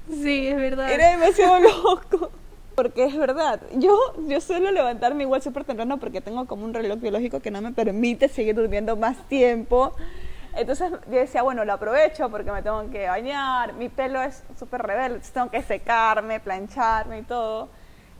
Sí, 0.09 0.47
es 0.47 0.57
verdad. 0.57 0.91
Era 0.91 1.11
demasiado 1.11 1.59
loco. 1.59 2.31
Porque 2.75 3.05
es 3.05 3.15
verdad, 3.15 3.61
yo, 3.75 3.97
yo 4.27 4.41
suelo 4.41 4.69
levantarme 4.69 5.23
igual 5.23 5.41
súper 5.41 5.63
temprano 5.63 5.97
porque 5.97 6.19
tengo 6.19 6.45
como 6.45 6.65
un 6.65 6.73
reloj 6.73 6.99
biológico 6.99 7.39
que 7.39 7.49
no 7.49 7.61
me 7.61 7.71
permite 7.71 8.27
seguir 8.27 8.53
durmiendo 8.53 8.97
más 8.97 9.17
tiempo. 9.29 9.93
Entonces 10.55 10.91
yo 11.09 11.17
decía, 11.19 11.41
bueno, 11.41 11.63
lo 11.63 11.71
aprovecho 11.71 12.29
porque 12.29 12.51
me 12.51 12.61
tengo 12.61 12.89
que 12.91 13.07
bañar, 13.07 13.73
mi 13.73 13.87
pelo 13.87 14.21
es 14.21 14.43
súper 14.59 14.81
rebelde, 14.81 15.21
tengo 15.33 15.49
que 15.49 15.61
secarme, 15.61 16.41
plancharme 16.41 17.19
y 17.19 17.21
todo. 17.23 17.69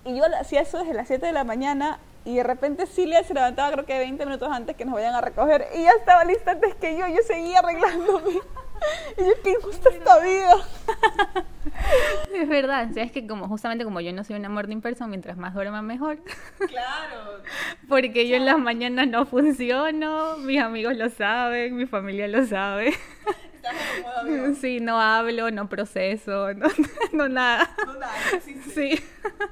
Y 0.05 0.15
yo 0.15 0.23
hacía 0.39 0.61
eso 0.61 0.79
desde 0.79 0.93
las 0.93 1.07
7 1.07 1.25
de 1.25 1.33
la 1.33 1.43
mañana 1.43 1.99
y 2.25 2.35
de 2.35 2.43
repente 2.43 2.87
Silvia 2.87 3.23
se 3.23 3.33
levantaba 3.33 3.71
creo 3.71 3.85
que 3.85 3.97
20 3.97 4.25
minutos 4.25 4.49
antes 4.51 4.75
que 4.75 4.83
nos 4.83 4.95
vayan 4.95 5.13
a 5.13 5.21
recoger 5.21 5.67
y 5.75 5.83
ya 5.83 5.91
estaba 5.91 6.25
lista 6.25 6.51
antes 6.51 6.73
que 6.75 6.97
yo, 6.97 7.07
yo 7.07 7.21
seguía 7.25 7.59
arreglándome. 7.59 8.41
Y 9.17 9.21
yo, 9.21 9.31
qué 9.41 9.51
injusta 9.51 9.89
esta 9.89 10.19
vida. 10.19 10.53
Es 12.33 12.49
verdad, 12.49 12.95
es 12.97 13.11
que 13.11 13.25
como 13.25 13.47
justamente 13.47 13.85
como 13.85 14.01
yo 14.01 14.11
no 14.11 14.23
soy 14.23 14.35
una 14.35 14.49
morning 14.49 14.81
person, 14.81 15.09
mientras 15.09 15.37
más 15.37 15.53
duerma 15.53 15.81
mejor. 15.81 16.19
Claro. 16.67 17.41
Porque 17.87 18.27
yo 18.27 18.35
en 18.35 18.45
las 18.45 18.59
mañanas 18.59 19.07
no 19.07 19.25
funciono, 19.25 20.37
mis 20.37 20.59
amigos 20.61 20.97
lo 20.97 21.09
saben, 21.09 21.75
mi 21.77 21.85
familia 21.85 22.27
lo 22.27 22.45
sabe. 22.45 22.93
Sí, 24.61 24.79
no 24.79 24.99
hablo, 24.99 25.51
no 25.51 25.67
proceso, 25.67 26.53
no, 26.55 26.67
no 27.11 27.29
nada. 27.29 27.69
No 27.85 27.93
nada, 27.95 28.13
sí, 28.43 28.59
sí. 28.73 28.99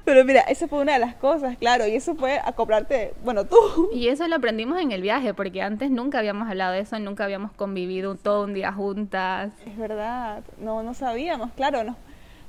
Pero 0.04 0.24
mira, 0.24 0.40
esa 0.42 0.68
fue 0.68 0.80
una 0.80 0.94
de 0.94 0.98
las 0.98 1.14
cosas, 1.14 1.56
claro, 1.56 1.86
y 1.86 1.94
eso 1.94 2.14
fue 2.14 2.38
acoplarte, 2.44 3.14
bueno, 3.24 3.44
tú. 3.44 3.90
Y 3.92 4.08
eso 4.08 4.26
lo 4.28 4.36
aprendimos 4.36 4.80
en 4.80 4.92
el 4.92 5.02
viaje, 5.02 5.34
porque 5.34 5.62
antes 5.62 5.90
nunca 5.90 6.18
habíamos 6.18 6.48
hablado 6.48 6.72
de 6.72 6.80
eso, 6.80 6.98
nunca 6.98 7.24
habíamos 7.24 7.52
convivido 7.52 8.14
todo 8.14 8.44
un 8.44 8.54
día 8.54 8.72
juntas. 8.72 9.52
Es 9.66 9.76
verdad, 9.76 10.42
no, 10.58 10.82
no 10.82 10.94
sabíamos, 10.94 11.52
claro, 11.52 11.84
no. 11.84 11.96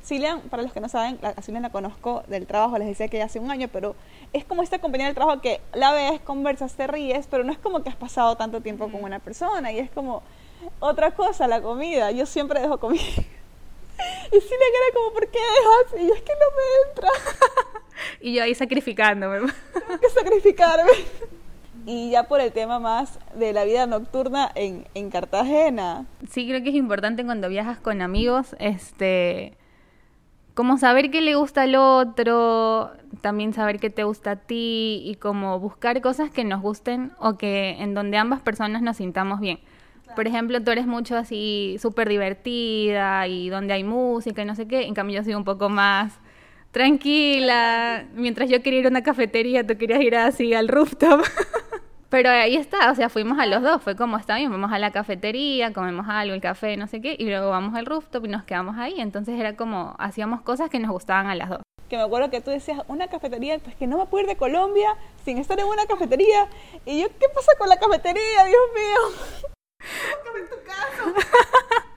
Cilian, 0.05 0.41
para 0.41 0.61
los 0.61 0.71
que 0.71 0.79
no 0.79 0.87
saben, 0.87 1.17
a 1.23 1.41
Cilian 1.41 1.63
la 1.63 1.71
conozco 1.71 2.23
del 2.27 2.45
trabajo, 2.45 2.77
les 2.77 2.87
decía 2.87 3.07
que 3.07 3.23
hace 3.23 3.39
un 3.39 3.49
año, 3.49 3.69
pero 3.73 3.95
es 4.33 4.45
como 4.45 4.61
esta 4.61 4.77
compañía 4.77 5.07
del 5.07 5.15
trabajo 5.15 5.41
que 5.41 5.61
la 5.73 5.93
ves, 5.93 6.19
conversas, 6.21 6.75
te 6.75 6.85
ríes, 6.85 7.25
pero 7.25 7.43
no 7.43 7.51
es 7.51 7.57
como 7.57 7.81
que 7.81 7.89
has 7.89 7.95
pasado 7.95 8.35
tanto 8.37 8.61
tiempo 8.61 8.87
con 8.91 9.03
una 9.03 9.17
persona 9.17 9.71
y 9.71 9.79
es 9.79 9.89
como 9.89 10.21
otra 10.79 11.11
cosa, 11.11 11.47
la 11.47 11.61
comida. 11.61 12.11
Yo 12.11 12.25
siempre 12.25 12.59
dejo 12.59 12.79
comida. 12.79 13.03
Y 14.27 14.41
Cilian 14.41 14.59
era 14.59 14.93
como, 14.93 15.13
¿por 15.13 15.27
qué 15.29 15.39
dejas? 15.39 16.01
Y 16.03 16.07
yo 16.07 16.13
es 16.13 16.21
que 16.21 16.33
no 16.33 16.45
me 16.57 16.89
entra. 16.89 17.09
y 18.19 18.33
yo 18.33 18.43
ahí 18.43 18.53
sacrificándome. 18.53 19.39
Tengo 19.39 19.99
que 20.01 20.09
sacrificarme. 20.09 20.91
Y 21.85 22.09
ya 22.09 22.27
por 22.27 22.41
el 22.41 22.51
tema 22.51 22.79
más 22.79 23.19
de 23.35 23.53
la 23.53 23.63
vida 23.63 23.87
nocturna 23.87 24.51
en, 24.55 24.85
en 24.95 25.09
Cartagena. 25.11 26.05
Sí, 26.29 26.45
creo 26.45 26.61
que 26.61 26.69
es 26.69 26.75
importante 26.75 27.23
cuando 27.23 27.47
viajas 27.47 27.77
con 27.77 28.01
amigos, 28.01 28.55
este 28.59 29.55
como 30.55 30.77
saber 30.77 31.11
qué 31.11 31.19
le 31.19 31.35
gusta 31.35 31.63
al 31.63 31.75
otro, 31.75 32.91
también 33.21 33.53
saber 33.53 33.77
qué 33.79 33.89
te 33.89 34.05
gusta 34.05 34.31
a 34.31 34.35
ti 34.37 35.01
y 35.05 35.15
como 35.15 35.59
buscar 35.59 36.01
cosas 36.01 36.31
que 36.31 36.45
nos 36.45 36.61
gusten 36.61 37.11
o 37.19 37.37
que 37.37 37.71
en 37.81 37.93
donde 37.93 38.17
ambas 38.17 38.41
personas 38.41 38.81
nos 38.81 38.97
sintamos 38.97 39.41
bien. 39.41 39.59
Por 40.15 40.27
ejemplo, 40.27 40.61
tú 40.63 40.71
eres 40.71 40.87
mucho 40.87 41.17
así 41.17 41.77
súper 41.81 42.09
divertida 42.09 43.27
y 43.27 43.49
donde 43.49 43.73
hay 43.73 43.83
música 43.83 44.41
y 44.41 44.45
no 44.45 44.55
sé 44.55 44.67
qué, 44.67 44.83
en 44.85 44.93
cambio 44.93 45.17
yo 45.17 45.23
soy 45.23 45.35
un 45.35 45.43
poco 45.43 45.69
más 45.69 46.19
tranquila. 46.71 48.05
Mientras 48.13 48.49
yo 48.49 48.61
quería 48.61 48.79
ir 48.79 48.85
a 48.87 48.89
una 48.89 49.03
cafetería, 49.03 49.65
tú 49.65 49.77
querías 49.77 50.01
ir 50.01 50.15
así 50.15 50.53
al 50.53 50.67
rooftop. 50.67 51.21
Pero 52.09 52.29
ahí 52.29 52.55
está, 52.55 52.91
o 52.91 52.95
sea, 52.95 53.09
fuimos 53.09 53.39
a 53.39 53.45
los 53.45 53.61
dos, 53.61 53.81
fue 53.81 53.95
como 53.95 54.17
está 54.17 54.37
bien, 54.37 54.51
vamos 54.51 54.71
a 54.71 54.79
la 54.79 54.91
cafetería, 54.91 55.73
comemos 55.73 56.05
algo, 56.07 56.33
el 56.33 56.39
café, 56.39 56.77
no 56.77 56.87
sé 56.87 57.01
qué, 57.01 57.15
y 57.19 57.25
luego 57.25 57.49
vamos 57.49 57.75
al 57.75 57.85
rooftop 57.85 58.25
y 58.25 58.29
nos 58.29 58.43
quedamos 58.43 58.77
ahí. 58.77 59.01
Entonces 59.01 59.39
era 59.39 59.55
como, 59.55 59.95
hacíamos 59.99 60.41
cosas 60.41 60.69
que 60.69 60.79
nos 60.79 60.91
gustaban 60.91 61.27
a 61.27 61.35
las 61.35 61.49
dos. 61.49 61.59
Que 61.89 61.97
me 61.97 62.03
acuerdo 62.03 62.29
que 62.29 62.41
tú 62.41 62.51
decías, 62.51 62.79
una 62.87 63.07
cafetería, 63.07 63.59
pues 63.59 63.75
que 63.75 63.87
no 63.87 63.97
me 63.97 64.05
puedo 64.05 64.23
ir 64.23 64.29
de 64.29 64.37
Colombia 64.37 64.95
sin 65.23 65.37
estar 65.39 65.59
en 65.59 65.65
una 65.65 65.85
cafetería. 65.85 66.47
Y 66.85 67.01
yo, 67.01 67.07
¿qué 67.19 67.27
pasa 67.33 67.51
con 67.57 67.69
la 67.69 67.77
cafetería, 67.77 68.45
Dios 68.45 68.63
mío? 68.75 69.49
En 70.37 70.49
tu 70.49 70.55
casa. 70.65 71.13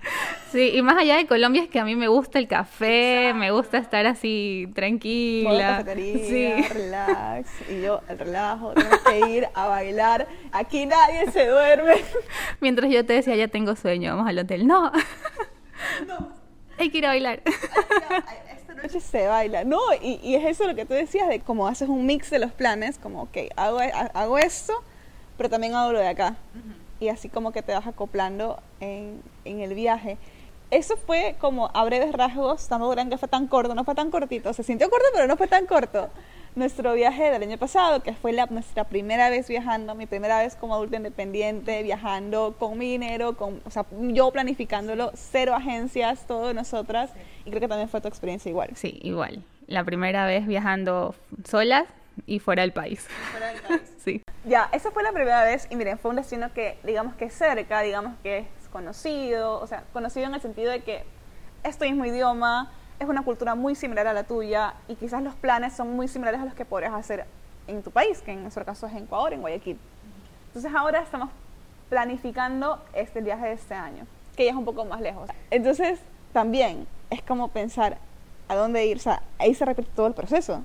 Sí, 0.53 0.71
y 0.75 0.81
más 0.81 0.97
allá 0.97 1.17
de 1.17 1.27
Colombia 1.27 1.63
es 1.63 1.69
que 1.69 1.79
a 1.79 1.85
mí 1.85 1.95
me 1.95 2.09
gusta 2.09 2.39
el 2.39 2.49
café, 2.49 3.35
me 3.35 3.51
gusta 3.51 3.77
estar 3.77 4.07
así 4.07 4.67
tranquila. 4.75 5.85
sí. 5.95 6.55
relax. 6.71 7.51
Y 7.69 7.83
yo, 7.83 8.01
el 8.09 8.19
relajo, 8.19 8.73
tengo 8.73 8.97
que 9.05 9.29
ir 9.29 9.49
a 9.53 9.67
bailar. 9.67 10.27
Aquí 10.53 10.87
nadie 10.87 11.31
se 11.33 11.47
duerme. 11.47 11.97
Mientras 12.61 12.91
yo 12.91 13.05
te 13.05 13.13
decía, 13.13 13.37
ya 13.37 13.49
tengo 13.49 13.77
sueño, 13.77 14.17
vamos 14.17 14.29
al 14.29 14.39
hotel. 14.39 14.67
No. 14.67 14.91
No. 16.07 16.33
Hay 16.79 16.91
que 16.91 16.99
ir 16.99 17.07
a 17.07 17.11
bailar. 17.11 17.43
Esta 17.45 18.75
noche 18.75 19.01
se 19.01 19.27
baila. 19.27 19.65
No, 19.65 19.81
y, 20.01 20.19
y, 20.23 20.37
es 20.37 20.47
eso 20.47 20.67
lo 20.67 20.75
que 20.75 20.87
tú 20.87 20.95
decías, 20.95 21.29
de 21.29 21.41
cómo 21.41 21.67
haces 21.69 21.91
un 21.91 22.07
mix 22.07 22.31
de 22.31 22.39
los 22.39 22.53
planes, 22.53 22.99
como, 22.99 23.23
ok, 23.23 23.37
hago, 23.57 23.81
hago 24.15 24.39
esto, 24.39 24.73
pero 25.37 25.51
también 25.51 25.75
hago 25.75 25.93
lo 25.93 25.99
de 25.99 26.09
acá. 26.09 26.37
Y 27.01 27.09
así 27.09 27.29
como 27.29 27.53
que 27.53 27.63
te 27.63 27.73
vas 27.73 27.87
acoplando 27.87 28.61
en, 28.81 29.23
en 29.45 29.61
el 29.61 29.75
viaje 29.75 30.19
eso 30.71 30.97
fue 30.97 31.37
como 31.39 31.71
a 31.73 31.85
breves 31.85 32.13
rasgos, 32.13 32.69
tampoco 32.69 32.93
crean 32.93 33.09
que 33.09 33.17
fue 33.17 33.29
tan 33.29 33.47
corto, 33.47 33.75
no 33.75 33.85
fue 33.85 33.95
tan 33.95 34.11
cortito, 34.11 34.53
se 34.53 34.63
sintió 34.63 34.91
corto 34.91 35.07
pero 35.15 35.27
no 35.27 35.37
fue 35.37 35.47
tan 35.47 35.67
corto. 35.67 36.09
Nuestro 36.55 36.93
viaje 36.95 37.31
del 37.31 37.43
año 37.43 37.57
pasado, 37.57 38.03
que 38.03 38.15
fue 38.15 38.33
la, 38.33 38.47
nuestra 38.47 38.85
primera 38.85 39.31
vez 39.31 39.49
viajando, 39.49 39.95
mi 39.95 40.07
primera 40.07 40.41
vez 40.41 40.57
como 40.57 40.75
adulta 40.75 40.97
independiente, 40.97 41.83
viajando 41.83 42.57
con 42.59 42.77
mi 42.77 42.91
dinero, 42.91 43.37
con, 43.37 43.61
o 43.65 43.71
sea, 43.71 43.87
yo 43.93 44.31
planificándolo, 44.33 45.13
cero 45.15 45.55
agencias, 45.55 46.27
todo 46.27 46.49
de 46.49 46.55
nosotras, 46.55 47.13
y 47.45 47.51
creo 47.51 47.61
que 47.61 47.69
también 47.69 47.89
fue 47.89 48.01
tu 48.01 48.09
experiencia 48.09 48.51
igual. 48.51 48.71
Sí, 48.75 48.99
igual. 49.03 49.43
La 49.69 49.85
primera 49.85 50.27
vez 50.27 50.47
viajando 50.47 51.15
solas 51.45 51.85
y 52.27 52.39
fuera 52.39 52.63
del 52.63 52.73
país. 52.73 53.07
Fuera 53.31 53.49
del 53.49 53.61
país. 53.69 53.83
sí. 54.05 54.23
Ya, 54.45 54.69
esa 54.73 54.91
fue 54.91 55.03
la 55.03 55.13
primera 55.13 55.43
vez, 55.45 55.67
y 55.71 55.77
miren, 55.77 55.99
fue 55.99 56.11
un 56.11 56.17
destino 56.17 56.53
que, 56.53 56.79
digamos 56.85 57.15
que 57.15 57.29
cerca, 57.29 57.81
digamos 57.81 58.15
que 58.23 58.47
conocido, 58.69 59.61
o 59.61 59.67
sea, 59.67 59.85
conocido 59.93 60.27
en 60.27 60.35
el 60.35 60.41
sentido 60.41 60.71
de 60.71 60.81
que 60.81 61.05
es 61.65 61.79
tu 61.79 61.85
mismo 61.85 62.05
idioma, 62.05 62.71
es 63.01 63.09
una 63.09 63.23
cultura 63.23 63.55
muy 63.55 63.75
similar 63.75 64.07
a 64.07 64.13
la 64.13 64.25
tuya 64.25 64.75
y 64.89 64.97
quizás 64.97 65.23
los 65.23 65.35
planes 65.35 65.73
son 65.73 65.95
muy 65.95 66.09
similares 66.09 66.41
a 66.41 66.45
los 66.45 66.55
que 66.55 66.65
podrías 66.65 66.93
hacer 66.93 67.27
en 67.67 67.83
tu 67.83 67.91
país, 67.91 68.21
que 68.23 68.33
en 68.33 68.43
nuestro 68.43 68.65
caso 68.65 68.87
es 68.87 68.93
en 68.93 69.05
Ecuador, 69.05 69.33
en 69.33 69.41
Guayaquil. 69.41 69.79
Entonces 70.49 70.73
ahora 70.75 71.01
estamos 71.01 71.31
planificando 71.89 72.83
este 72.93 73.21
viaje 73.21 73.47
de 73.47 73.53
este 73.53 73.75
año, 73.75 74.07
que 74.37 74.45
ya 74.45 74.51
es 74.51 74.57
un 74.57 74.65
poco 74.65 74.85
más 74.85 75.01
lejos. 75.01 75.29
Entonces 75.51 76.01
también 76.33 76.87
es 77.11 77.23
como 77.23 77.49
pensar 77.49 77.99
a 78.49 78.55
dónde 78.55 78.87
ir, 78.87 78.97
o 78.97 79.01
sea, 79.01 79.23
ahí 79.39 79.55
se 79.55 79.65
repite 79.65 79.89
todo 79.95 80.07
el 80.07 80.15
proceso. 80.15 80.65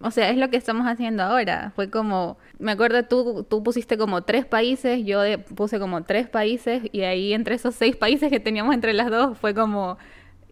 O 0.00 0.10
sea, 0.10 0.30
es 0.30 0.36
lo 0.36 0.48
que 0.48 0.56
estamos 0.56 0.86
haciendo 0.86 1.22
ahora. 1.22 1.72
Fue 1.74 1.90
como, 1.90 2.38
me 2.58 2.72
acuerdo, 2.72 3.02
tú, 3.04 3.44
tú 3.48 3.62
pusiste 3.62 3.98
como 3.98 4.22
tres 4.22 4.46
países, 4.46 5.04
yo 5.04 5.20
puse 5.54 5.78
como 5.78 6.04
tres 6.04 6.28
países 6.28 6.82
y 6.92 7.02
ahí 7.02 7.32
entre 7.32 7.56
esos 7.56 7.74
seis 7.74 7.96
países 7.96 8.30
que 8.30 8.40
teníamos 8.40 8.74
entre 8.74 8.92
las 8.92 9.10
dos 9.10 9.36
fue 9.36 9.54
como 9.54 9.98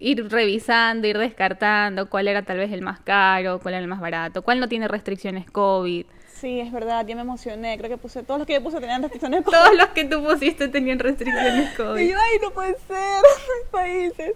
ir 0.01 0.29
revisando, 0.29 1.07
ir 1.07 1.19
descartando 1.19 2.09
cuál 2.09 2.29
era 2.29 2.43
tal 2.43 2.59
vez 2.59 2.73
el 2.73 2.83
más 2.83 3.01
caro, 3.01 3.59
cuál 3.61 3.75
era 3.75 3.83
el 3.83 3.89
más 3.89 4.01
barato, 4.01 4.43
cuál 4.43 4.61
no 4.61 4.69
tiene 4.69 4.89
restricciones 4.89 5.51
COVID. 5.51 6.07
Sí, 6.35 6.61
es 6.61 6.71
verdad, 6.71 7.05
yo 7.05 7.17
me 7.17 7.23
emocioné. 7.23 7.77
Creo 7.79 7.91
que 7.91 7.97
puse, 7.97 8.23
todos 8.23 8.39
los 8.39 8.47
que 8.47 8.55
yo 8.55 8.63
puse 8.63 8.79
tenían 8.81 9.03
restricciones 9.03 9.43
COVID. 9.43 9.57
Todos 9.57 9.77
los 9.77 9.89
que 9.89 10.05
tú 10.05 10.23
pusiste 10.23 10.69
tenían 10.69 10.99
restricciones 10.99 11.77
COVID. 11.77 12.01
Y 12.05 12.11
yo, 12.11 12.17
ay, 12.17 12.39
no 12.41 12.51
puede 12.53 12.77
ser, 12.87 13.23
países. 13.73 14.35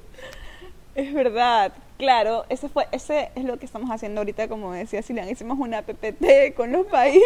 Es 0.96 1.14
verdad. 1.14 1.72
Claro, 2.02 2.44
ese, 2.48 2.68
fue, 2.68 2.88
ese 2.90 3.30
es 3.36 3.44
lo 3.44 3.60
que 3.60 3.64
estamos 3.64 3.88
haciendo 3.88 4.22
ahorita, 4.22 4.48
como 4.48 4.72
decía 4.72 5.02
Silian, 5.02 5.28
hicimos 5.28 5.56
una 5.60 5.82
PPT 5.82 6.52
con 6.56 6.72
los 6.72 6.84
países, 6.86 7.22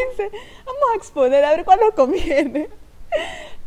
vamos 0.66 0.82
a 0.92 0.96
exponer 0.96 1.42
a 1.46 1.52
ver 1.52 1.64
cuál 1.64 1.80
nos 1.80 1.94
conviene. 1.94 2.68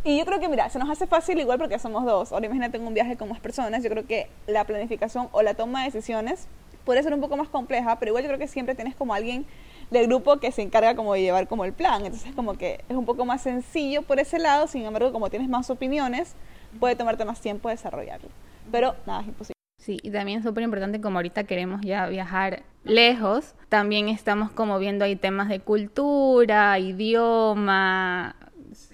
Y 0.04 0.20
yo 0.20 0.26
creo 0.28 0.40
que, 0.40 0.48
mira, 0.48 0.70
se 0.70 0.78
nos 0.78 0.88
hace 0.88 1.08
fácil 1.08 1.40
igual 1.40 1.58
porque 1.58 1.80
somos 1.80 2.06
dos. 2.06 2.32
Ahora 2.32 2.46
imagínate 2.46 2.78
en 2.78 2.86
un 2.86 2.94
viaje 2.94 3.18
con 3.18 3.28
más 3.28 3.40
personas, 3.40 3.82
yo 3.82 3.90
creo 3.90 4.06
que 4.06 4.30
la 4.46 4.66
planificación 4.66 5.30
o 5.32 5.42
la 5.42 5.56
toma 5.56 5.80
de 5.80 5.86
decisiones 5.86 6.48
puede 6.86 7.02
ser 7.02 7.12
un 7.12 7.22
poco 7.22 7.36
más 7.38 7.50
compleja, 7.50 7.98
pero 7.98 8.12
igual 8.12 8.24
yo 8.24 8.30
creo 8.30 8.38
que 8.38 8.48
siempre 8.48 8.76
tienes 8.76 8.96
como 8.96 9.16
alguien 9.16 9.48
del 9.90 10.06
grupo 10.06 10.38
que 10.38 10.52
se 10.52 10.62
encarga 10.62 10.96
como 10.96 11.16
de 11.16 11.24
llevar 11.24 11.48
como 11.48 11.66
el 11.66 11.74
plan. 11.74 12.06
Entonces 12.06 12.36
como 12.36 12.54
que 12.54 12.84
es 12.88 12.96
un 12.96 13.08
poco 13.08 13.26
más 13.26 13.42
sencillo 13.42 14.04
por 14.04 14.20
ese 14.20 14.38
lado, 14.38 14.68
sin 14.68 14.86
embargo, 14.86 15.12
como 15.12 15.32
tienes 15.32 15.50
más 15.50 15.72
opiniones, 15.72 16.36
puede 16.80 16.96
tomarte 16.96 17.26
más 17.26 17.42
tiempo 17.42 17.68
desarrollarlo. 17.68 18.30
Pero 18.72 18.94
nada, 19.08 19.22
es 19.22 19.30
imposible. 19.30 19.59
Sí, 19.90 19.98
y 20.04 20.12
también 20.12 20.38
es 20.38 20.44
súper 20.44 20.64
importante 20.64 21.02
como 21.02 21.18
ahorita 21.18 21.46
queremos 21.46 21.82
ya 21.82 22.06
viajar 22.06 22.62
lejos, 22.84 23.56
también 23.70 24.08
estamos 24.08 24.52
como 24.52 24.78
viendo 24.78 25.04
ahí 25.04 25.16
temas 25.16 25.50
de 25.50 25.62
cultura, 25.62 26.78
idioma, 26.78 28.36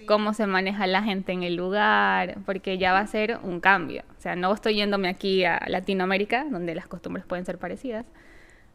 cómo 0.06 0.32
se 0.32 0.46
maneja 0.46 0.86
la 0.86 1.02
gente 1.02 1.32
en 1.32 1.42
el 1.42 1.54
lugar, 1.54 2.38
porque 2.46 2.78
ya 2.78 2.94
va 2.94 3.00
a 3.00 3.06
ser 3.06 3.40
un 3.42 3.60
cambio. 3.60 4.04
O 4.16 4.20
sea, 4.22 4.36
no 4.36 4.54
estoy 4.54 4.76
yéndome 4.76 5.10
aquí 5.10 5.44
a 5.44 5.60
Latinoamérica, 5.68 6.46
donde 6.50 6.74
las 6.74 6.86
costumbres 6.86 7.26
pueden 7.26 7.44
ser 7.44 7.58
parecidas, 7.58 8.06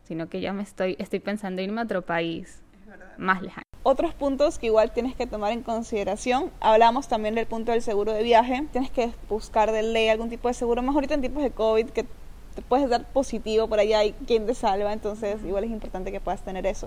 sino 0.03 0.29
que 0.29 0.41
ya 0.41 0.53
me 0.53 0.61
estoy, 0.61 0.97
estoy 0.99 1.21
pensando 1.21 1.63
irme 1.63 1.81
a 1.81 1.85
otro 1.85 2.03
país 2.03 2.61
más 3.17 3.41
lejano. 3.41 3.70
Otros 3.83 4.13
puntos 4.13 4.59
que 4.59 4.67
igual 4.67 4.91
tienes 4.91 5.15
que 5.15 5.25
tomar 5.25 5.51
en 5.53 5.63
consideración, 5.63 6.51
hablamos 6.59 7.07
también 7.07 7.33
del 7.33 7.47
punto 7.47 7.71
del 7.71 7.81
seguro 7.81 8.13
de 8.13 8.21
viaje, 8.21 8.67
tienes 8.71 8.91
que 8.91 9.11
buscar 9.27 9.71
de 9.71 9.81
ley 9.81 10.07
algún 10.07 10.29
tipo 10.29 10.47
de 10.47 10.53
seguro, 10.53 10.83
más 10.83 10.93
ahorita 10.93 11.15
en 11.15 11.21
tiempos 11.21 11.41
de 11.41 11.49
COVID 11.49 11.89
que 11.89 12.03
te 12.03 12.61
puedes 12.61 12.87
dar 12.89 13.05
positivo 13.11 13.67
por 13.67 13.79
allá 13.79 14.03
y 14.03 14.11
quien 14.13 14.45
te 14.45 14.53
salva, 14.53 14.93
entonces 14.93 15.43
igual 15.43 15.63
es 15.63 15.71
importante 15.71 16.11
que 16.11 16.19
puedas 16.19 16.43
tener 16.43 16.67
eso. 16.67 16.85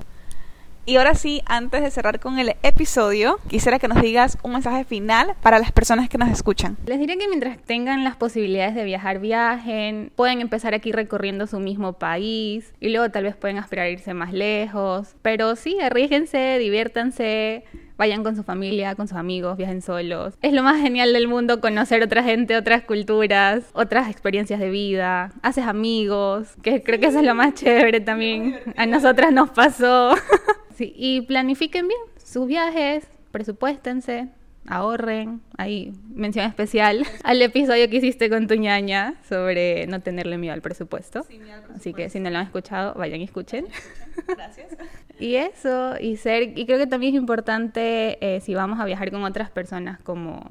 Y 0.87 0.97
ahora 0.97 1.14
sí, 1.14 1.40
antes 1.47 1.83
de 1.83 1.90
cerrar 1.90 2.20
con 2.20 2.38
el 2.38 2.57
episodio, 2.62 3.38
quisiera 3.49 3.79
que 3.79 3.88
nos 3.88 4.03
digas 4.03 4.37
un 4.42 4.53
mensaje 4.53 4.85
final 4.85 5.35
para 5.40 5.59
las 5.59 5.73
personas 5.73 6.11
que 6.11 6.18
nos 6.18 6.29
escuchan. 6.31 6.77
Les 6.85 6.99
diré 6.99 7.16
que 7.16 7.27
mientras 7.27 7.57
tengan 7.59 8.05
las 8.05 8.16
posibilidades 8.16 8.75
de 8.75 8.85
viajar, 8.85 9.18
viajen, 9.18 10.12
pueden 10.14 10.42
empezar 10.42 10.75
aquí 10.75 10.92
recorriendo 10.92 11.47
su 11.47 11.59
mismo 11.59 11.94
país 11.94 12.75
y 12.81 12.90
luego 12.90 13.11
tal 13.11 13.25
vez 13.25 13.35
pueden 13.35 13.57
aspirar 13.57 13.87
a 13.87 13.90
irse 13.90 14.12
más 14.12 14.35
lejos. 14.35 15.16
Pero 15.23 15.57
sí, 15.57 15.81
arriesguense, 15.81 16.59
diviértanse, 16.59 17.64
vayan 17.97 18.23
con 18.23 18.37
su 18.37 18.42
familia, 18.42 18.94
con 18.94 19.09
sus 19.09 19.16
amigos, 19.16 19.57
viajen 19.57 19.81
solos. 19.81 20.35
Es 20.42 20.53
lo 20.53 20.62
más 20.62 20.83
genial 20.83 21.14
del 21.14 21.29
mundo 21.29 21.62
conocer 21.62 22.03
otra 22.03 22.23
gente, 22.23 22.59
otras 22.59 22.83
culturas, 22.83 23.64
otras 23.73 24.11
experiencias 24.11 24.61
de 24.61 24.68
vida. 24.68 25.33
Haces 25.40 25.64
amigos, 25.64 26.57
que 26.62 26.83
creo 26.83 27.01
que 27.01 27.07
eso 27.07 27.20
es 27.20 27.25
lo 27.25 27.35
más 27.35 27.55
chévere 27.55 28.01
también. 28.01 28.61
A 28.77 28.85
nosotras 28.85 29.33
nos 29.33 29.49
pasó. 29.49 30.14
Sí, 30.74 30.92
y 30.96 31.22
planifiquen 31.22 31.88
bien 31.88 32.00
sus 32.16 32.46
viajes, 32.46 33.06
presupuéstense, 33.30 34.28
ahorren. 34.66 35.40
Ahí, 35.56 35.92
mención 36.12 36.46
especial 36.46 37.06
al 37.24 37.42
episodio 37.42 37.88
que 37.88 37.96
hiciste 37.96 38.28
con 38.28 38.46
tu 38.46 38.54
ñaña 38.54 39.14
sobre 39.28 39.87
no 39.87 40.00
tenerle 40.00 40.38
miedo 40.38 40.54
al 40.54 40.62
presupuesto. 40.62 41.26
Así 41.74 41.92
que 41.94 42.08
si 42.10 42.20
no 42.20 42.30
lo 42.30 42.38
han 42.38 42.46
escuchado, 42.46 42.94
vayan 42.94 43.20
y 43.20 43.24
escuchen. 43.24 43.66
Gracias. 44.28 44.76
y 45.18 45.37
eso, 45.37 45.94
y 46.00 46.16
ser, 46.16 46.58
y 46.58 46.66
creo 46.66 46.78
que 46.78 46.87
también 46.87 47.14
es 47.14 47.20
importante 47.20 48.18
eh, 48.20 48.40
si 48.40 48.54
vamos 48.54 48.80
a 48.80 48.84
viajar 48.84 49.10
con 49.10 49.22
otras 49.24 49.50
personas, 49.50 50.00
como 50.00 50.44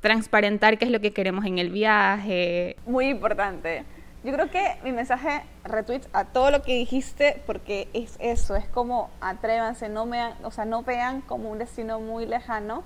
transparentar 0.00 0.78
qué 0.78 0.84
es 0.84 0.92
lo 0.92 1.00
que 1.00 1.12
queremos 1.12 1.44
en 1.44 1.58
el 1.58 1.70
viaje. 1.70 2.76
Muy 2.86 3.08
importante 3.08 3.84
Yo 4.24 4.32
creo 4.32 4.50
que 4.50 4.76
mi 4.82 4.90
mensaje 4.90 5.42
retweet 5.62 6.02
a 6.12 6.24
todo 6.24 6.50
lo 6.50 6.62
que 6.62 6.74
dijiste 6.74 7.40
porque 7.46 7.88
es 7.92 8.16
eso, 8.18 8.56
es 8.56 8.66
como 8.66 9.10
atrévanse, 9.20 9.88
no 9.88 10.06
vean, 10.06 10.34
o 10.42 10.50
sea, 10.50 10.64
no 10.64 10.82
vean 10.82 11.20
como 11.20 11.50
un 11.50 11.58
destino 11.58 12.00
muy 12.00 12.26
lejano, 12.26 12.82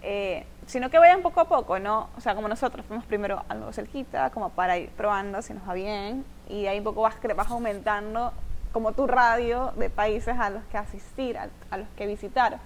eh, 0.00 0.46
sino 0.66 0.88
que 0.88 0.98
vayan 0.98 1.20
poco 1.20 1.40
a 1.40 1.44
poco, 1.44 1.78
¿no? 1.78 2.08
O 2.16 2.22
sea, 2.22 2.34
como 2.34 2.48
nosotros 2.48 2.86
fuimos 2.86 3.04
primero 3.04 3.44
algo 3.48 3.70
cerquita, 3.72 4.30
como 4.30 4.48
para 4.50 4.78
ir 4.78 4.88
probando 4.90 5.42
si 5.42 5.52
nos 5.52 5.68
va 5.68 5.74
bien, 5.74 6.24
y 6.48 6.66
ahí 6.66 6.78
un 6.78 6.84
poco 6.84 7.02
vas, 7.02 7.16
vas 7.36 7.50
aumentando 7.50 8.32
como 8.72 8.92
tu 8.92 9.06
radio 9.06 9.72
de 9.76 9.90
países 9.90 10.38
a 10.38 10.48
los 10.48 10.64
que 10.64 10.78
asistir, 10.78 11.36
a 11.36 11.76
los 11.76 11.88
que 11.96 12.06
visitar. 12.06 12.60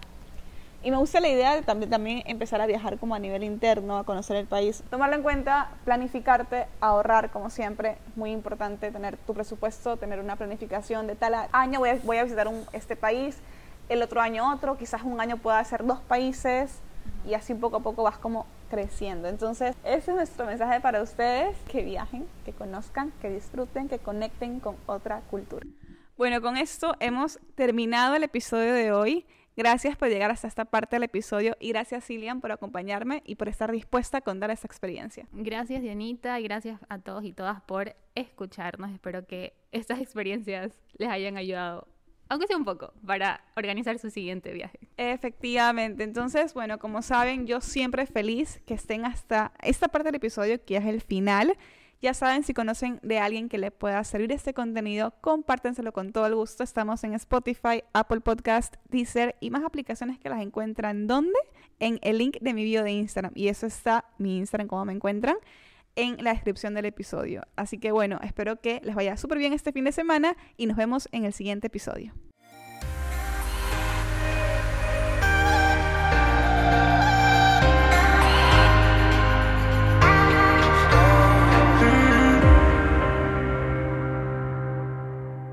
Y 0.82 0.90
me 0.90 0.96
gusta 0.96 1.20
la 1.20 1.28
idea 1.28 1.54
de 1.54 1.62
también, 1.62 1.90
también 1.90 2.22
empezar 2.24 2.60
a 2.62 2.66
viajar 2.66 2.98
como 2.98 3.14
a 3.14 3.18
nivel 3.18 3.44
interno, 3.44 3.98
a 3.98 4.04
conocer 4.04 4.36
el 4.36 4.46
país. 4.46 4.82
Tomarlo 4.88 5.16
en 5.16 5.22
cuenta, 5.22 5.70
planificarte, 5.84 6.66
ahorrar 6.80 7.30
como 7.30 7.50
siempre. 7.50 7.98
Muy 8.16 8.30
importante 8.30 8.90
tener 8.90 9.18
tu 9.18 9.34
presupuesto, 9.34 9.98
tener 9.98 10.20
una 10.20 10.36
planificación 10.36 11.06
de 11.06 11.16
tal 11.16 11.34
año 11.52 11.80
voy 11.80 11.90
a, 11.90 11.98
voy 12.02 12.16
a 12.16 12.24
visitar 12.24 12.48
un, 12.48 12.64
este 12.72 12.96
país, 12.96 13.38
el 13.90 14.02
otro 14.02 14.22
año 14.22 14.50
otro, 14.52 14.78
quizás 14.78 15.02
un 15.02 15.20
año 15.20 15.36
pueda 15.36 15.62
ser 15.64 15.84
dos 15.84 16.00
países 16.00 16.80
y 17.28 17.34
así 17.34 17.54
poco 17.54 17.78
a 17.78 17.80
poco 17.80 18.02
vas 18.02 18.16
como 18.16 18.46
creciendo. 18.70 19.28
Entonces, 19.28 19.76
ese 19.84 20.12
es 20.12 20.16
nuestro 20.16 20.46
mensaje 20.46 20.80
para 20.80 21.02
ustedes, 21.02 21.56
que 21.68 21.82
viajen, 21.82 22.26
que 22.44 22.52
conozcan, 22.52 23.12
que 23.20 23.28
disfruten, 23.28 23.88
que 23.88 23.98
conecten 23.98 24.60
con 24.60 24.76
otra 24.86 25.20
cultura. 25.30 25.66
Bueno, 26.16 26.40
con 26.40 26.56
esto 26.56 26.94
hemos 27.00 27.38
terminado 27.54 28.14
el 28.14 28.22
episodio 28.22 28.72
de 28.72 28.92
hoy. 28.92 29.26
Gracias 29.60 29.94
por 29.94 30.08
llegar 30.08 30.30
hasta 30.30 30.48
esta 30.48 30.64
parte 30.64 30.96
del 30.96 31.02
episodio 31.02 31.54
y 31.60 31.68
gracias 31.68 32.06
Cilian 32.06 32.40
por 32.40 32.50
acompañarme 32.50 33.22
y 33.26 33.34
por 33.34 33.46
estar 33.46 33.70
dispuesta 33.70 34.16
a 34.16 34.20
contar 34.22 34.50
esta 34.50 34.66
experiencia. 34.66 35.26
Gracias 35.32 35.82
Dianita 35.82 36.40
y 36.40 36.44
gracias 36.44 36.80
a 36.88 36.98
todos 36.98 37.24
y 37.26 37.34
todas 37.34 37.60
por 37.60 37.94
escucharnos. 38.14 38.90
Espero 38.90 39.26
que 39.26 39.52
estas 39.70 40.00
experiencias 40.00 40.80
les 40.96 41.10
hayan 41.10 41.36
ayudado, 41.36 41.86
aunque 42.30 42.46
sea 42.46 42.56
un 42.56 42.64
poco, 42.64 42.94
para 43.06 43.44
organizar 43.54 43.98
su 43.98 44.08
siguiente 44.08 44.54
viaje. 44.54 44.78
Efectivamente, 44.96 46.04
entonces, 46.04 46.54
bueno, 46.54 46.78
como 46.78 47.02
saben, 47.02 47.46
yo 47.46 47.60
siempre 47.60 48.06
feliz 48.06 48.62
que 48.64 48.72
estén 48.72 49.04
hasta 49.04 49.52
esta 49.60 49.88
parte 49.88 50.08
del 50.08 50.14
episodio, 50.14 50.64
que 50.64 50.78
es 50.78 50.86
el 50.86 51.02
final. 51.02 51.58
Ya 52.02 52.14
saben, 52.14 52.44
si 52.44 52.54
conocen 52.54 52.98
de 53.02 53.18
alguien 53.18 53.50
que 53.50 53.58
le 53.58 53.70
pueda 53.70 54.02
servir 54.04 54.32
este 54.32 54.54
contenido, 54.54 55.12
compártenselo 55.20 55.92
con 55.92 56.12
todo 56.12 56.26
el 56.26 56.34
gusto. 56.34 56.64
Estamos 56.64 57.04
en 57.04 57.12
Spotify, 57.12 57.84
Apple 57.92 58.20
Podcast, 58.20 58.76
Deezer 58.88 59.36
y 59.38 59.50
más 59.50 59.64
aplicaciones 59.64 60.18
que 60.18 60.30
las 60.30 60.40
encuentran. 60.40 61.06
¿Dónde? 61.06 61.38
En 61.78 61.98
el 62.00 62.16
link 62.16 62.38
de 62.40 62.54
mi 62.54 62.64
video 62.64 62.84
de 62.84 62.92
Instagram. 62.92 63.32
Y 63.34 63.48
eso 63.48 63.66
está, 63.66 64.06
mi 64.16 64.38
Instagram, 64.38 64.66
como 64.66 64.86
me 64.86 64.94
encuentran, 64.94 65.36
en 65.94 66.24
la 66.24 66.32
descripción 66.32 66.72
del 66.72 66.86
episodio. 66.86 67.42
Así 67.54 67.76
que 67.76 67.92
bueno, 67.92 68.18
espero 68.22 68.62
que 68.62 68.80
les 68.82 68.94
vaya 68.94 69.18
súper 69.18 69.36
bien 69.36 69.52
este 69.52 69.70
fin 69.70 69.84
de 69.84 69.92
semana 69.92 70.38
y 70.56 70.64
nos 70.64 70.78
vemos 70.78 71.06
en 71.12 71.26
el 71.26 71.34
siguiente 71.34 71.66
episodio. 71.66 72.14